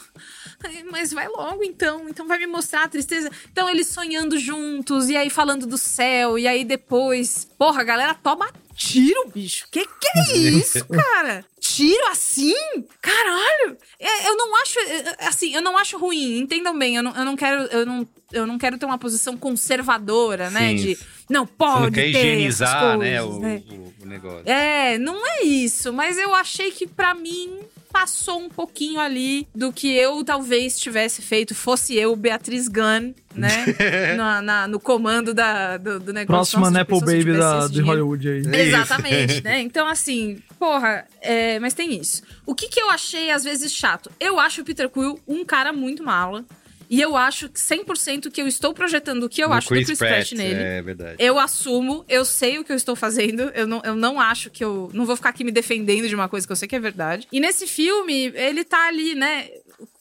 [0.63, 3.31] "Ai, mas vai logo então, então vai me mostrar a tristeza.
[3.51, 8.13] Então eles sonhando juntos, e aí falando do céu, e aí depois, porra, a galera
[8.13, 9.67] toma tiro, bicho.
[9.71, 11.43] Que que é isso, cara?
[11.59, 12.53] Tiro assim?
[13.01, 13.77] Caralho!
[13.99, 14.79] É, eu não acho.
[14.79, 16.95] é, Assim, eu não acho ruim, entendam bem.
[16.95, 17.63] Eu não, eu não quero.
[17.63, 20.69] Eu não, eu não quero ter uma posição conservadora, né?
[20.69, 20.75] Sim.
[20.75, 20.97] De.
[21.29, 21.81] Não Você pode.
[21.81, 23.63] não quer higienizar, né, coisas, o, né?
[23.69, 24.49] o- o negócio.
[24.49, 27.59] É, não é isso, mas eu achei que pra mim
[27.91, 33.65] passou um pouquinho ali do que eu talvez tivesse feito, fosse eu, Beatriz Gunn, né?
[34.17, 36.57] na, na- no comando da, do, do negócio.
[36.59, 37.81] Próxima se Baby da, de?
[37.81, 38.41] Hollywood aí.
[38.67, 39.61] Exatamente, né?
[39.67, 42.21] Então, assim, porra, é, mas tem isso.
[42.45, 44.11] O que, que eu achei, às vezes, chato?
[44.19, 46.45] Eu acho o Peter Quill um cara muito mala.
[46.89, 49.75] E eu acho que 100% que eu estou projetando o que eu No acho do
[49.75, 50.61] Chris Pratt, nele.
[50.61, 51.15] É verdade.
[51.19, 53.43] Eu assumo, eu sei o que eu estou fazendo.
[53.53, 54.89] Eu não, eu não acho que eu.
[54.93, 57.27] Não vou ficar aqui me defendendo de uma coisa que eu sei que é verdade.
[57.31, 59.49] E nesse filme, ele tá ali, né?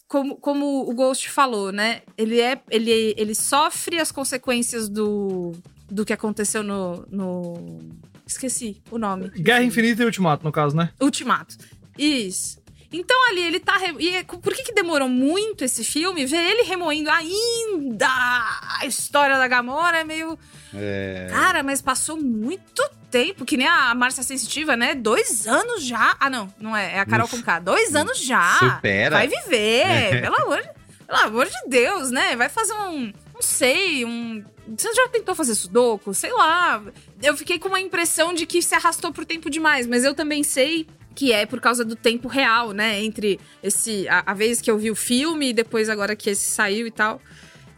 [0.07, 2.03] Como, como o Ghost falou, né?
[2.17, 2.61] Ele é.
[2.71, 5.53] Ele, ele sofre as consequências do.
[5.89, 7.07] Do que aconteceu no.
[7.11, 7.79] no...
[8.27, 9.31] Esqueci o nome.
[9.31, 10.91] Guerra Infinita e Ultimato, no caso, né?
[11.01, 11.57] Ultimato.
[11.97, 12.59] Isso.
[12.99, 13.77] Então ali ele tá.
[13.77, 16.25] re- E é- por que, que demorou muito esse filme?
[16.27, 20.39] Ver ele remoendo ainda a história da Gamora é meio.
[20.75, 21.27] É.
[21.31, 24.95] Cara, mas passou muito tempo, que nem a Márcia Sensitiva, né?
[24.95, 26.17] Dois anos já.
[26.21, 26.97] Ah, não, não é.
[26.97, 27.37] É a Carol Uf.
[27.37, 27.61] com K.
[27.61, 28.59] Dois anos já.
[28.59, 29.17] Supera.
[29.17, 30.21] Vai viver.
[30.23, 30.63] pelo, amor,
[31.07, 32.37] pelo amor de Deus, né?
[32.37, 33.13] Vai fazer um.
[33.35, 34.45] Não sei, um.
[34.77, 36.13] Você já tentou fazer sudoku?
[36.13, 36.83] Sei lá.
[37.23, 40.43] Eu fiquei com uma impressão de que se arrastou por tempo demais, mas eu também
[40.43, 40.87] sei
[41.17, 43.03] que é por causa do tempo real, né?
[43.03, 46.49] Entre esse a, a vez que eu vi o filme e depois agora que esse
[46.51, 47.21] saiu e tal.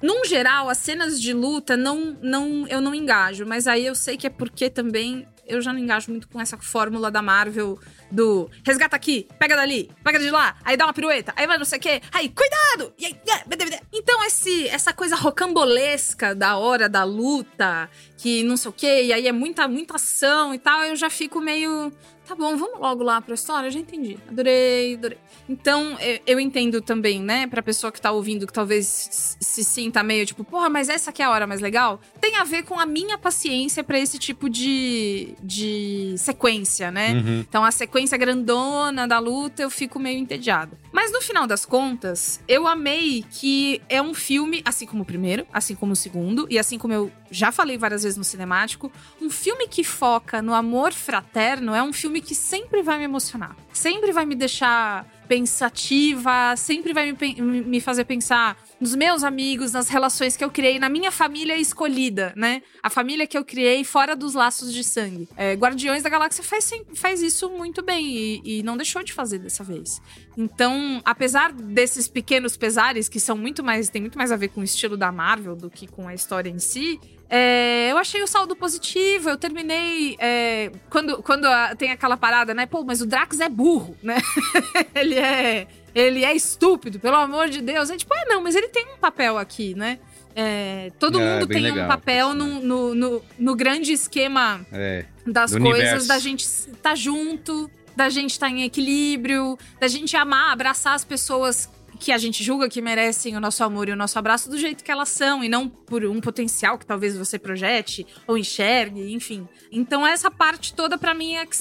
[0.02, 4.16] Num geral, as cenas de luta não, não eu não engajo, mas aí eu sei
[4.16, 7.78] que é porque também eu já não engajo muito com essa fórmula da Marvel
[8.10, 11.64] do resgata aqui, pega dali, pega de lá, aí dá uma pirueta, aí vai não
[11.64, 12.92] sei o quê, aí cuidado!
[12.98, 13.82] E aí, é, bede, bede.
[13.92, 19.12] então esse, essa coisa rocambolesca da hora da luta, que não sei o quê, e
[19.12, 21.92] aí é muita, muita ação e tal, eu já fico meio
[22.28, 24.18] tá bom, vamos logo lá pra história, eu já entendi.
[24.28, 25.18] Adorei, adorei.
[25.48, 30.02] Então, eu, eu entendo também, né, pra pessoa que tá ouvindo, que talvez se sinta
[30.02, 32.78] meio tipo, porra, mas essa aqui é a hora mais legal, tem a ver com
[32.78, 37.14] a minha paciência pra esse tipo de, de sequência, né?
[37.14, 37.40] Uhum.
[37.48, 40.78] Então, a sequência grandona da luta, eu fico meio entediada.
[40.92, 45.46] Mas no final das contas, eu amei que é um filme, assim como o primeiro,
[45.52, 48.90] assim como o segundo, e assim como eu já falei várias vezes no cinemático,
[49.20, 53.56] um filme que foca no amor fraterno é um filme que sempre vai me emocionar.
[53.72, 59.88] Sempre vai me deixar pensativa, sempre vai me, me fazer pensar nos meus amigos, nas
[59.88, 62.62] relações que eu criei, na minha família escolhida, né?
[62.82, 65.28] A família que eu criei fora dos laços de sangue.
[65.36, 69.38] É, Guardiões da Galáxia faz, faz isso muito bem e, e não deixou de fazer
[69.38, 70.00] dessa vez.
[70.36, 74.60] Então, apesar desses pequenos pesares que são muito mais, tem muito mais a ver com
[74.60, 76.98] o estilo da Marvel do que com a história em si,
[77.30, 79.28] é, eu achei o saldo positivo.
[79.30, 80.16] Eu terminei.
[80.18, 82.66] é, quando quando a- tem aquela parada, né?
[82.66, 84.16] Pô, mas o Drax é burro, né?
[84.94, 85.66] ele é.
[85.94, 87.90] Ele é estúpido, pelo amor de Deus.
[87.90, 89.98] É tipo, é, não, mas ele tem um papel aqui, né?
[90.36, 95.04] É, todo É, mundo tem um legal, papel no, no, no, no grande esquema É.
[95.26, 96.06] das coisas, universo.
[96.08, 101.68] da gente estar junto, da gente estar em equilíbrio, da gente amar, abraçar as pessoas
[101.98, 104.84] que a gente julga que merecem o nosso amor e o nosso abraço do jeito
[104.84, 109.48] que elas são e não por um potencial que talvez você projete ou enxergue, enfim.
[109.70, 111.56] Então essa parte toda pra mim é que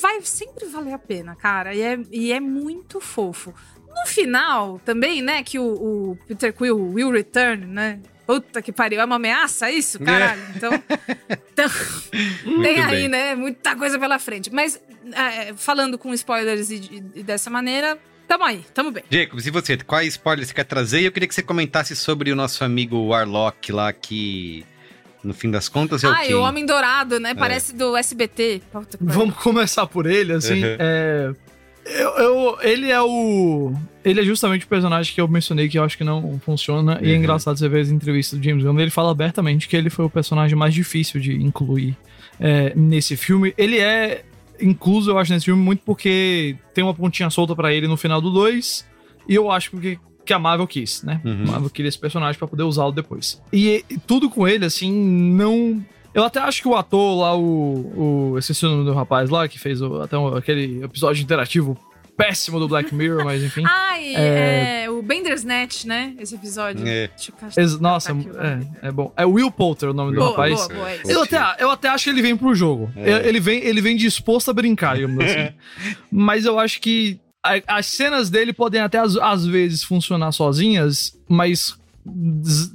[0.00, 3.54] vai sempre valer a pena, cara, e é, e é muito fofo.
[3.88, 7.98] No final, também, né, que o, o Peter Quill will return, né?
[8.26, 10.42] Puta que pariu, é uma ameaça isso, caralho.
[10.54, 10.72] Então,
[11.52, 11.70] então
[12.62, 13.08] tem aí, bem.
[13.08, 14.52] né, muita coisa pela frente.
[14.52, 14.82] Mas,
[15.12, 19.02] é, falando com spoilers e, e dessa maneira, tamo aí, tamo bem.
[19.10, 19.76] Jacobs, e você?
[19.76, 21.00] Quais spoilers você quer trazer?
[21.00, 24.64] E eu queria que você comentasse sobre o nosso amigo Warlock lá, que
[25.24, 26.30] no fim das contas é o Ah, quê?
[26.30, 27.34] e o Homem Dourado, né?
[27.34, 28.62] Parece do SBT.
[29.00, 30.62] Vamos começar por ele, assim.
[30.64, 30.76] Uhum.
[30.78, 31.32] é,
[31.84, 33.72] eu, eu- ele é o.
[34.04, 36.98] Ele é justamente o personagem que eu mencionei que eu acho que não funciona.
[37.02, 37.18] E é Uhum.
[37.18, 38.78] engraçado você ver as entrevistas do James Gunn.
[38.80, 41.96] Ele fala abertamente que ele foi o personagem mais difícil de incluir
[42.38, 43.52] é, nesse filme.
[43.58, 44.22] Ele é
[44.60, 48.20] incluso, eu acho, nesse filme muito porque tem uma pontinha solta pra ele no final
[48.20, 48.86] do 2.
[49.28, 51.20] E eu acho que, que a Marvel quis, né?
[51.24, 51.42] Uhum.
[51.48, 53.42] A Marvel queria esse personagem pra poder usá-lo depois.
[53.52, 55.84] E, e tudo com ele, assim, não.
[56.14, 58.32] Eu até acho que o ator lá, o.
[58.32, 61.76] o esqueci o nome do rapaz lá, que fez o- até um- aquele episódio interativo
[62.16, 63.62] péssimo do Black Mirror, mas enfim.
[63.68, 64.84] Ai, É.
[64.84, 64.90] é...
[64.90, 66.14] o Bendersnet, né?
[66.18, 66.86] Esse episódio.
[66.86, 67.10] É.
[67.56, 69.12] Eu Nossa, é, é bom.
[69.16, 70.54] É Will Poulter o nome do Boa, rapaz.
[70.54, 71.00] boa, boa, é.
[71.04, 72.90] Eu até, eu até acho que ele vem pro jogo.
[72.96, 73.28] É.
[73.28, 75.54] Ele, vem, ele vem disposto a brincar, digamos assim.
[76.10, 77.20] mas eu acho que
[77.66, 81.76] as cenas dele podem até às, às vezes funcionar sozinhas, mas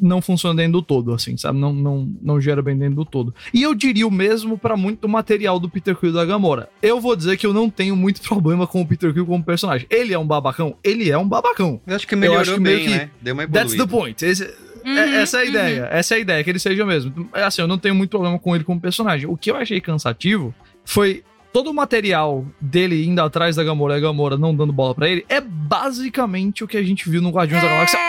[0.02, 1.58] não funciona dentro do todo, assim, sabe?
[1.60, 3.34] Não, não, não gera bem dentro do todo.
[3.54, 6.70] E eu diria o mesmo pra muito material do Peter Quill da Gamora.
[6.82, 9.88] Eu vou dizer que eu não tenho muito problema com o Peter Quill como personagem.
[9.90, 10.76] Ele é um babacão?
[10.84, 11.80] Ele é um babacão.
[11.88, 13.10] Eu acho que melhorou acho que meio bem, que né?
[13.22, 13.68] Deu uma evoluída.
[13.70, 14.26] That's the point.
[14.26, 15.90] Esse- Uhum, é- essa é a ideia.
[15.92, 17.30] Essa é a ideia, que ele seja mesmo.
[17.36, 19.28] É Assim, eu não tenho muito problema com ele como personagem.
[19.30, 21.24] O que eu achei cansativo foi
[21.54, 25.08] todo o material dele indo atrás da Gamora e a Gamora não dando bola pra
[25.08, 28.02] ele é basicamente o que a gente viu no Guardiões da Galáxia 1.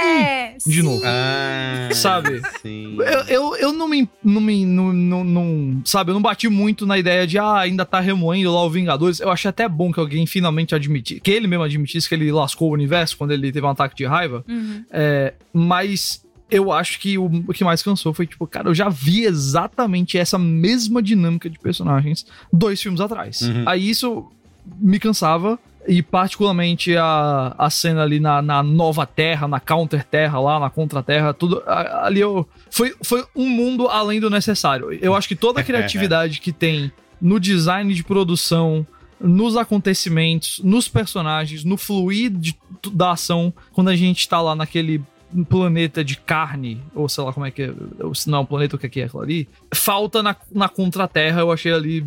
[0.66, 1.02] De novo.
[1.04, 2.40] Ah, Sabe?
[2.60, 2.96] Sim.
[2.98, 4.08] Eu, eu, eu não me.
[4.22, 7.84] Não me não, não, não- sabe, eu não bati muito na ideia de, ah, ainda
[7.84, 9.20] tá remoendo lá o Vingadores.
[9.20, 12.70] Eu achei até bom que alguém finalmente admitisse, que ele mesmo admitisse que ele lascou
[12.70, 14.44] o universo quando ele teve um ataque de raiva.
[14.90, 18.88] É, mas eu acho que o, o que mais cansou foi, tipo, cara, eu já
[18.88, 23.40] vi exatamente essa mesma dinâmica de personagens dois filmes atrás.
[23.42, 23.64] Uhum.
[23.66, 24.30] Aí isso
[24.78, 25.58] me cansava.
[25.88, 30.70] E particularmente a, a cena ali na, na nova terra, na counter terra lá, na
[30.70, 31.62] contra terra, tudo.
[31.66, 32.48] Ali eu.
[32.70, 34.92] Foi, foi um mundo além do necessário.
[34.92, 38.86] Eu acho que toda a criatividade que tem no design de produção,
[39.20, 42.56] nos acontecimentos, nos personagens, no fluir de-
[42.92, 45.02] da ação, quando a gente tá lá naquele
[45.48, 48.44] planeta de carne, ou sei lá como é que é, ou se não é um
[48.44, 52.04] planeta, o que é que é aquilo ali, falta na, na contra-terra, eu achei ali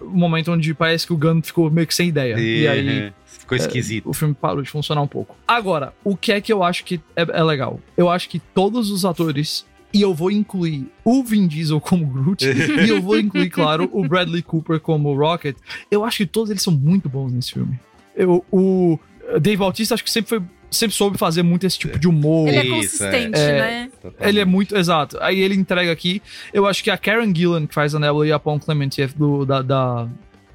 [0.00, 2.38] um momento onde parece que o Gunn ficou meio que sem ideia.
[2.38, 4.08] E, aí Ficou esquisito.
[4.08, 5.36] o filme parou de funcionar um pouco.
[5.46, 7.80] Agora, o que é que eu acho que é, é legal?
[7.96, 12.44] Eu acho que todos os atores, e eu vou incluir o Vin Diesel como Groot,
[12.46, 15.56] e eu vou incluir, claro, o Bradley Cooper como Rocket,
[15.90, 17.78] eu acho que todos eles são muito bons nesse filme.
[18.14, 18.98] Eu, o
[19.40, 20.42] Dave Bautista acho que sempre foi.
[20.72, 22.48] Sempre soube fazer muito esse tipo de humor.
[22.48, 23.60] Ele é Isso, consistente, é.
[23.60, 23.90] né?
[24.20, 25.18] Ele é muito exato.
[25.20, 26.22] Aí ele entrega aqui.
[26.52, 29.44] Eu acho que a Karen Gillan, que faz a Nebula, e a Paul Clementieff do,
[29.44, 30.08] da, da,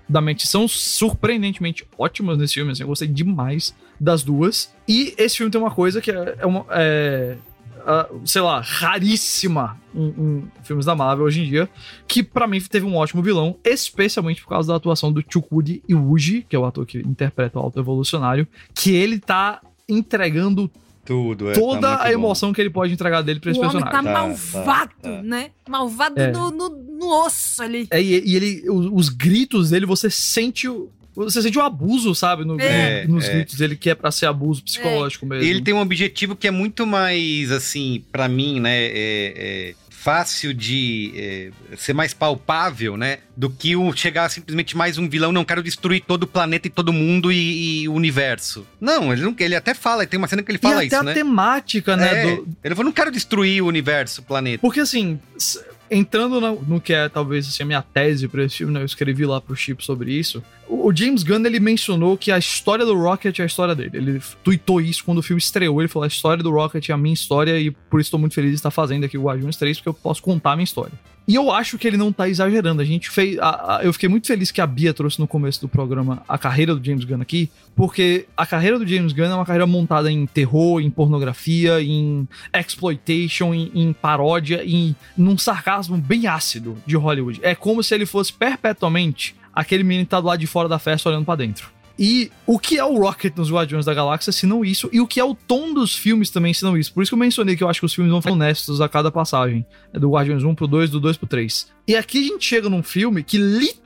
[0.10, 2.72] da Mente são surpreendentemente ótimas nesse filme.
[2.72, 4.74] Assim, eu gostei demais das duas.
[4.88, 6.66] E esse filme tem uma coisa que é, é uma.
[6.72, 7.38] é,
[7.90, 11.70] ah, sei lá, raríssima em, em filmes da Marvel hoje em dia,
[12.06, 16.46] que pra mim teve um ótimo vilão, especialmente por causa da atuação do Chukwudi Iwuji,
[16.50, 18.46] que é o ator que interpreta o Alto Evolucionário,
[18.76, 20.70] que ele tá entregando
[21.06, 21.54] Tudo, é.
[21.54, 22.10] toda tá a bom.
[22.14, 24.04] emoção que ele pode entregar dele pra esse O homem personagem.
[24.04, 25.22] tá Tá, malvado, tá, tá.
[25.24, 25.52] né?
[25.70, 26.32] Malvado É.
[26.32, 27.88] no, no, no osso ali.
[27.92, 30.90] É, e, e ele, os, os gritos dele, você sente o.
[31.16, 32.46] Você sente o abuso, sabe?
[32.46, 33.34] No- É, nos é.
[33.34, 35.44] gritos dele, que é pra ser abuso psicológico mesmo.
[35.50, 38.86] Ele tem um objetivo que é muito mais, assim, pra mim, né?
[40.00, 43.18] Fácil de é, ser mais palpável, né?
[43.36, 45.32] Do que o chegar simplesmente mais um vilão.
[45.32, 48.66] Não, quero destruir todo o planeta e todo mundo e, e o universo.
[48.80, 50.96] Não, ele, não, ele até fala, tem uma cena que ele fala e até isso,
[50.98, 51.14] a né?
[51.16, 52.32] temática, né?
[52.32, 54.62] É, do- Ele falou, não quero destruir o universo, o planeta.
[54.62, 55.20] Porque assim,
[55.90, 58.82] entrando no, no que é talvez assim, a minha tese pra esse filme, né?
[58.82, 60.44] Eu escrevi lá pro Chip sobre isso.
[60.68, 63.92] O, James Gunn ele mencionou que a história do Rocket é a história dele.
[63.94, 65.82] Ele tweetou isso quando o filme estreou.
[65.82, 68.36] Ele falou: a história do Rocket é a minha história e por isso tô muito
[68.36, 70.94] feliz de estar fazendo aqui o Guardiões 3, porque eu posso contar a minha história.
[71.28, 72.82] E eu acho que ele não tá exagerando.
[72.82, 73.38] A gente fez.
[73.40, 76.38] a- a- eu fiquei muito feliz que a Bia trouxe no começo do programa a
[76.38, 80.10] carreira do James Gunn aqui, porque a carreira do James Gunn é uma carreira montada
[80.10, 86.96] em terror, em pornografia, em exploitation, em, em paródia, em num sarcasmo bem ácido de
[86.96, 87.40] Hollywood.
[87.44, 90.80] É como se ele fosse perpetuamente aquele menino que tá do lado de fora da
[90.80, 91.70] festa olhando pra dentro.
[92.00, 95.08] E o que é o Rocket nos Guardiões da Galáxia, se não isso, e o
[95.08, 96.94] que é o tom dos filmes também, se não isso.
[96.94, 98.88] Por isso que eu mencionei que eu acho que os filmes vão ser honestos a
[98.88, 99.66] cada passagem.
[99.94, 101.68] É do Guardiões 1 pro 2, do 2 pro 3.
[101.88, 103.38] E aqui a gente chega num filme que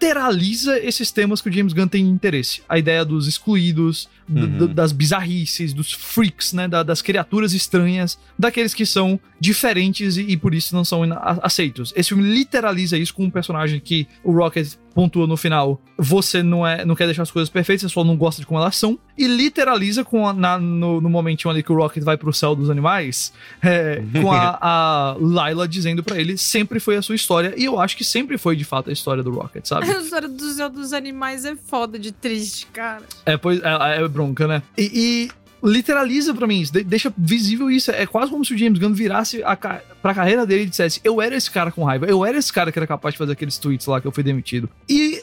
[0.02, 2.62] literaliza esses temas que o James Gunn tem interesse.
[2.68, 4.74] A ideia dos excluídos, Uhum.
[4.74, 6.66] das bizarrices, dos freaks, né?
[6.66, 11.02] da- das criaturas estranhas, daqueles que são diferentes e, e por isso não são
[11.42, 11.92] aceitos.
[11.98, 15.82] Esse filme literaliza isso com um personagem que o Rocket pontua no final.
[15.98, 18.60] Você não é, não quer deixar as coisas perfeitas, você só não gosta de como
[18.60, 18.98] elas são.
[19.18, 22.56] E literaliza com a- na- no, no momentinho ali que o Rocket vai pro céu
[22.56, 23.32] dos animais,
[23.62, 27.54] é, com a, a Layla dizendo pra ele sempre foi a sua história.
[27.58, 29.90] E eu acho que sempre foi de fato a história do Rocket, sabe?
[29.92, 33.04] A história do Zé dos Animais é foda de triste, cara.
[33.26, 34.62] É, pois, é, é bronca, né?
[34.78, 35.30] E,
[35.64, 37.92] e literaliza pra mim isso, de- deixa visível isso.
[37.92, 39.56] É quase como se o James Gunn virasse a
[40.02, 42.72] pra carreira dele e dissesse: Eu era esse cara com raiva, eu era esse cara
[42.72, 44.70] que era capaz de fazer aqueles tweets lá que eu fui demitido.
[44.90, 45.22] E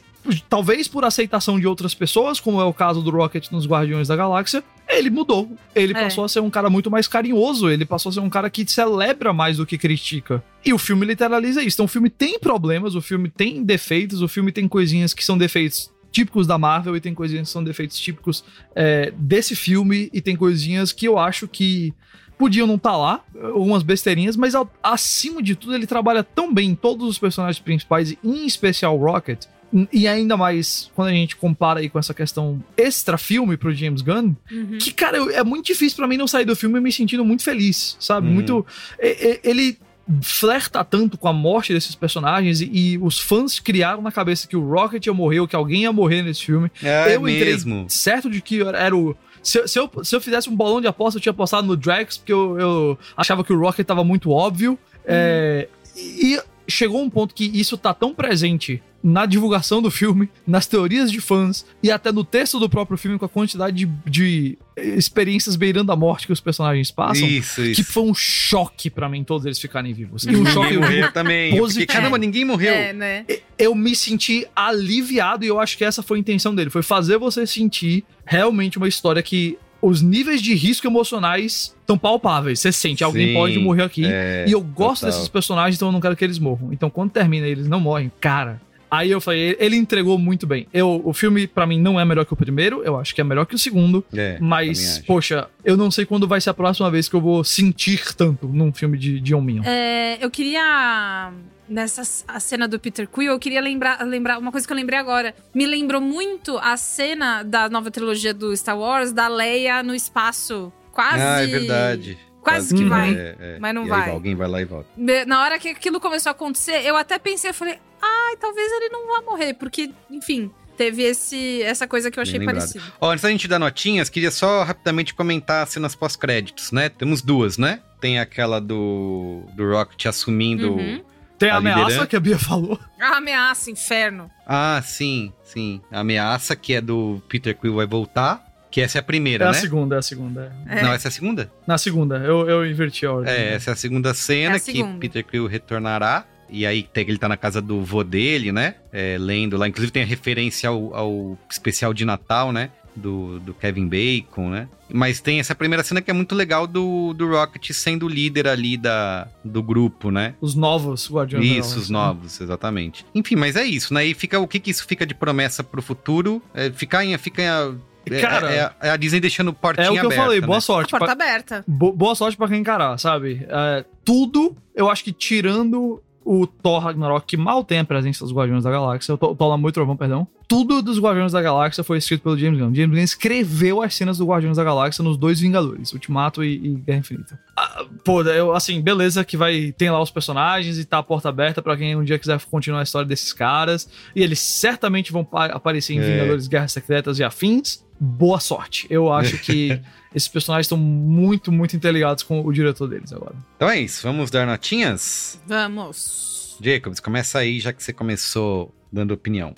[0.49, 4.17] talvez por aceitação de outras pessoas, como é o caso do Rocket nos Guardiões da
[4.17, 5.51] Galáxia, ele mudou.
[5.75, 6.03] Ele É.
[6.05, 8.71] passou a ser um cara muito mais carinhoso, ele passou a ser um cara que
[8.71, 10.43] celebra mais do que critica.
[10.65, 11.77] E o filme literaliza isso.
[11.77, 15.39] Então o filme tem problemas, o filme tem defeitos, o filme tem coisinhas que são
[15.39, 18.43] defeitos típicos da Marvel e tem coisinhas que são defeitos típicos
[18.75, 21.93] é, desse filme e tem coisinhas que eu acho que
[22.39, 26.71] podiam não estar lá, algumas besteirinhas, mas ao- acima de tudo ele trabalha tão bem
[26.71, 29.45] em todos os personagens principais, em especial o Rocket,
[29.93, 34.01] e ainda mais quando a gente compara aí com essa questão extra filme pro James
[34.01, 34.79] Gunn, Uhum.
[34.81, 37.43] que, cara, eu- é muito difícil pra mim não sair do filme me sentindo muito
[37.43, 38.27] feliz, sabe?
[38.29, 38.35] Uhum.
[38.35, 38.67] Muito.
[39.03, 39.77] e- e- Ele
[40.23, 44.57] flerta tanto com a morte desses personagens e, e os fãs criaram na cabeça que
[44.57, 46.71] o Rocket ia morrer, ou que alguém ia morrer nesse filme.
[46.83, 47.85] É eu entrei mesmo.
[47.89, 49.15] certo de que era o.
[49.43, 52.19] Se, se eu, se eu fizesse um bolão de aposta, eu tinha apostado no Drax,
[52.19, 54.79] porque eu, eu achava que o Rocket tava muito óbvio.
[55.05, 60.67] É, e chegou um ponto que isso tá tão presente na divulgação do filme, nas
[60.67, 64.59] teorias de fãs e até no texto do próprio filme com a quantidade de, de
[64.77, 67.27] experiências beirando a morte que os personagens passam.
[67.27, 67.85] Isso, Que isso.
[67.85, 70.25] foi um choque pra mim todos eles ficarem vivos.
[70.25, 71.53] E um choque morreu também.
[71.53, 71.81] Eu positivo.
[71.83, 72.75] fiquei, caramba, ninguém morreu.
[72.75, 73.25] É, né?
[73.59, 77.19] eu me senti aliviado e eu acho que essa foi a intenção dele, foi fazer
[77.19, 82.59] você sentir realmente uma história que os níveis de risco emocionais estão palpáveis.
[82.59, 84.05] Você sente, alguém Sim, pode morrer aqui.
[84.05, 85.11] é, e eu gosto total.
[85.15, 86.73] desses personagens, então eu não quero que eles morram.
[86.73, 88.61] Então quando termina e eles não morrem, cara.
[88.91, 90.67] Aí eu falei, ele entregou muito bem.
[90.73, 93.25] Eu, o filme, pra mim, não é melhor que o primeiro, eu acho que é
[93.25, 94.05] melhor que o segundo.
[94.15, 97.45] É, mas, poxa, eu não sei quando vai ser a próxima vez que eu vou
[97.45, 99.63] sentir tanto num filme de John Minho.
[99.67, 101.33] É, eu queria.
[101.69, 104.99] Nessa a cena do Peter Quill, eu queria lembrar, lembrar uma coisa que eu lembrei
[104.99, 105.35] agora.
[105.55, 110.73] Me lembrou muito a cena da nova trilogia do Star Wars, da Leia no espaço.
[110.91, 111.21] Quase.
[111.23, 112.19] Ah, é verdade.
[112.41, 112.89] Quase que Uhum.
[112.89, 113.11] vai.
[113.15, 113.59] É, é.
[113.61, 114.11] Mas não E aí vai.
[114.11, 114.89] alguém vai lá e volta.
[115.27, 118.89] Na hora que aquilo começou a acontecer, eu até pensei, eu falei, ai, talvez ele
[118.91, 122.85] não vá morrer, porque, enfim, teve esse, essa coisa que eu achei parecida.
[123.01, 126.89] Ó, antes da gente dar notinhas, queria só rapidamente comentar as cenas pós-créditos, né?
[126.89, 127.81] Temos duas, né?
[128.01, 130.73] Tem aquela do, do Rocket assumindo.
[130.75, 131.03] Uhum.
[131.39, 132.79] Tem a, a ameaça liderança- que a Bia falou.
[133.01, 134.31] A ameaça, inferno.
[134.47, 135.81] Ah, sim, sim.
[135.91, 138.47] A ameaça que é do Peter Quill vai voltar.
[138.71, 139.59] Que essa é a É primeira, a né?
[139.59, 140.53] segunda, é a segunda.
[140.69, 140.81] é.
[140.81, 140.83] É.
[140.83, 141.51] Não, essa é a segunda?
[141.67, 143.33] Na segunda, eu, eu inverti a ordem.
[143.33, 144.85] É, essa é a segunda cena É a que.
[145.01, 146.25] Peter Quill retornará.
[146.51, 148.75] E aí tem que ele tá na casa do vô dele, né?
[148.93, 149.69] É, lendo lá.
[149.69, 152.71] Inclusive tem a referência ao, ao especial de Natal, né?
[152.97, 154.69] Do, do Kevin Bacon, né?
[154.93, 158.49] Mas tem essa primeira cena que é muito legal do, do Rocket sendo o líder
[158.49, 160.35] ali da, do grupo, né?
[160.41, 163.07] Os novos Guardiões Isso, os novos, exatamente.
[163.15, 164.05] Enfim, mas é isso, né?
[164.05, 166.43] E fica, o que que isso fica de promessa pro futuro?
[166.53, 169.93] É, fica em, fica em, é, Cara, é, é a Disney deixando portinha É o
[169.93, 170.47] que eu aberta, falei, né?
[170.47, 170.91] boa A sorte.
[170.91, 171.65] porta pra- aberta.
[171.69, 173.47] bo- boa sorte pra quem encarar, sabe?
[173.49, 178.35] É, tudo, eu acho que tirando o Thor Ragnarok, que mal tem a presença dos
[178.35, 181.97] Guardiões da Galáxia, o Thor Amor e Trovão, perdão, tudo dos Guardiões da Galáxia foi
[181.99, 182.75] escrito pelo James Gunn.
[182.75, 186.69] James Gunn escreveu as cenas do Guardiões da Galáxia nos dois Vingadores, Ultimato e, e
[186.77, 187.41] Guerra Infinita.
[187.57, 191.29] Ah, pô, eu, assim, beleza que vai tem lá os personagens e tá a porta
[191.29, 195.25] aberta pra quem um dia quiser continuar a história desses caras, e eles certamente vão
[195.25, 196.03] pa- aparecer em É.
[196.03, 197.83] Vingadores, Guerras Secretas e afins.
[198.01, 198.87] Boa sorte.
[198.91, 199.81] Eu acho que
[200.15, 203.35] esses personagens estão muito, muito interligados com o diretor deles agora.
[203.57, 205.41] Então é isso, vamos dar notinhas?
[205.47, 206.57] Vamos.
[206.61, 209.53] Jacobs, começa aí, já que você começou dando opinião.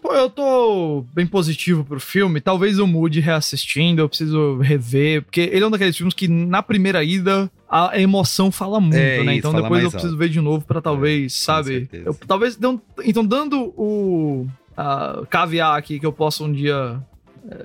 [0.00, 2.40] Pô, eu tô bem positivo pro filme.
[2.40, 6.62] Talvez eu mude reassistindo, eu preciso rever, porque ele é um daqueles filmes que na
[6.62, 9.32] primeira ida a emoção fala muito, É, né?
[9.36, 10.18] isso, Então depois eu preciso alto.
[10.18, 11.68] ver de novo pra talvez, com sabe?
[11.80, 12.04] certeza.
[12.06, 12.58] Eu, talvez
[13.04, 14.46] então dando o
[14.76, 17.00] a cavear aqui que eu possa um dia é,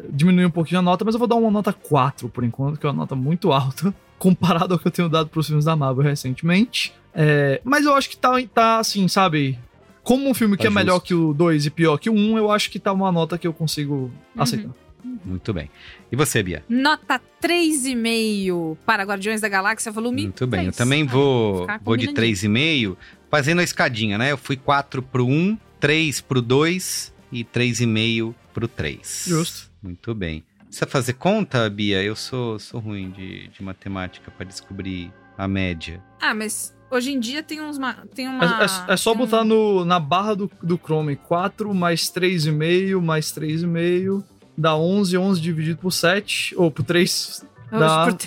[0.09, 2.85] diminuir um pouquinho a nota, mas eu vou dar uma nota 4 por enquanto, que
[2.85, 6.03] é uma nota muito alta comparado ao que eu tenho dado pros filmes da Marvel
[6.03, 6.93] recentemente.
[7.13, 9.59] É, mas eu acho que tá, tá assim, sabe?
[10.01, 12.37] Como um filme que Tá é melhor que o 2 e pior que o 1,
[12.37, 14.71] eu acho que tá uma nota que eu consigo aceitar.
[15.25, 15.69] Muito bem.
[16.11, 16.63] E você, Bia?
[16.67, 20.61] Nota 3,5 para Guardiões da Galáxia, volume Muito bem.
[20.61, 20.77] Eu 3.
[20.77, 22.93] também vou, ficar vou de combinandinho.
[22.93, 22.97] 3,5,
[23.29, 24.31] fazendo a escadinha, né?
[24.31, 29.25] Eu fui 4 pro 1, 3 pro 2 e 3,5 pro 3.
[29.27, 29.72] Justo.
[29.83, 30.43] Muito bem.
[30.65, 32.01] Precisa fazer conta, Bia?
[32.01, 36.01] Eu sou, sou ruim de, de matemática pra descobrir a média.
[36.19, 37.77] Ah, mas hoje em dia tem uns.
[38.15, 38.45] Tem É, uma.
[38.89, 42.99] é- é só tem um- botar no, na barra do, do Chrome 4 mais 3,5
[43.01, 44.23] mais 3,5
[44.57, 48.17] dá 11, 11 dividido por 7, ou por 3, Hoje dá por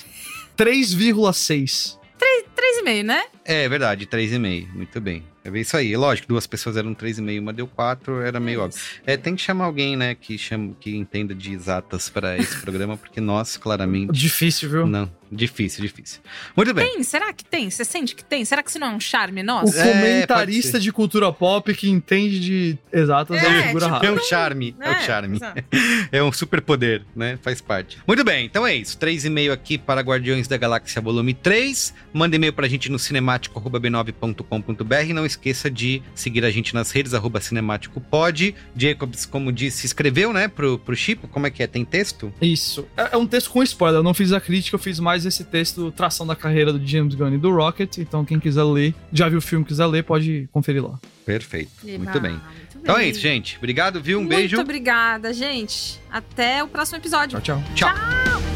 [0.56, 1.98] 3,6.
[2.18, 3.22] 3,5, né?
[3.44, 4.68] É verdade, 3,5.
[4.72, 5.22] Muito bem.
[5.46, 5.96] É bem isso aí.
[5.96, 8.80] Lógico, duas pessoas eram 3,5, uma deu 4, era meio óbvio.
[9.06, 12.96] É, tem que chamar alguém, né, que, chama, que entenda de exatas para esse programa,
[12.96, 14.12] porque nós, claramente.
[14.12, 14.86] Difícil, viu?
[14.88, 16.20] Não, difícil, difícil.
[16.56, 16.92] Muito bem.
[16.94, 17.02] Tem?
[17.02, 17.70] Será que tem?
[17.70, 18.44] Você sente que tem?
[18.44, 19.78] Será que isso não é um charme O nosso?
[19.78, 20.80] É, pode comentarista ser.
[20.80, 24.06] de cultura pop que entende de exatas é, É, uma figura tipo, rara.
[24.06, 25.36] É um charme, é, um É, charme.
[25.36, 25.64] exato.
[26.12, 27.38] É um superpoder, né?
[27.42, 27.98] Faz parte.
[28.06, 28.96] Muito bem, então é isso.
[28.98, 31.92] 3,5 aqui para Guardiões da Galáxia Volume 3.
[32.12, 35.12] Manda e-mail pra gente no cinemático.b9.com.br.
[35.14, 38.54] Não esqueça de seguir a gente nas redes, arroba cinemáticopod.
[38.76, 41.28] Jacobs, como disse, escreveu, né, pro, pro Chipo.
[41.28, 41.66] Como é que é?
[41.66, 42.32] Tem texto?
[42.40, 42.86] Isso.
[42.96, 44.00] É, é um texto com spoiler.
[44.00, 47.14] Eu não fiz a crítica, eu fiz mais esse texto tração da carreira do James
[47.14, 47.98] Gunn e do Rocket.
[47.98, 50.98] Então, quem quiser ler, já viu o filme, quiser ler, pode conferir lá.
[51.24, 51.70] Perfeito.
[51.84, 52.32] Eba, Muito bem.
[52.32, 53.56] muito Então é isso, gente.
[53.56, 54.18] Obrigado, viu?
[54.18, 54.60] Um Muito beijo.
[54.60, 56.00] obrigada, gente.
[56.10, 57.40] Até o próximo episódio.
[57.40, 57.88] Tchau, tchau.
[57.88, 57.94] Tchau.
[57.96, 58.55] Mom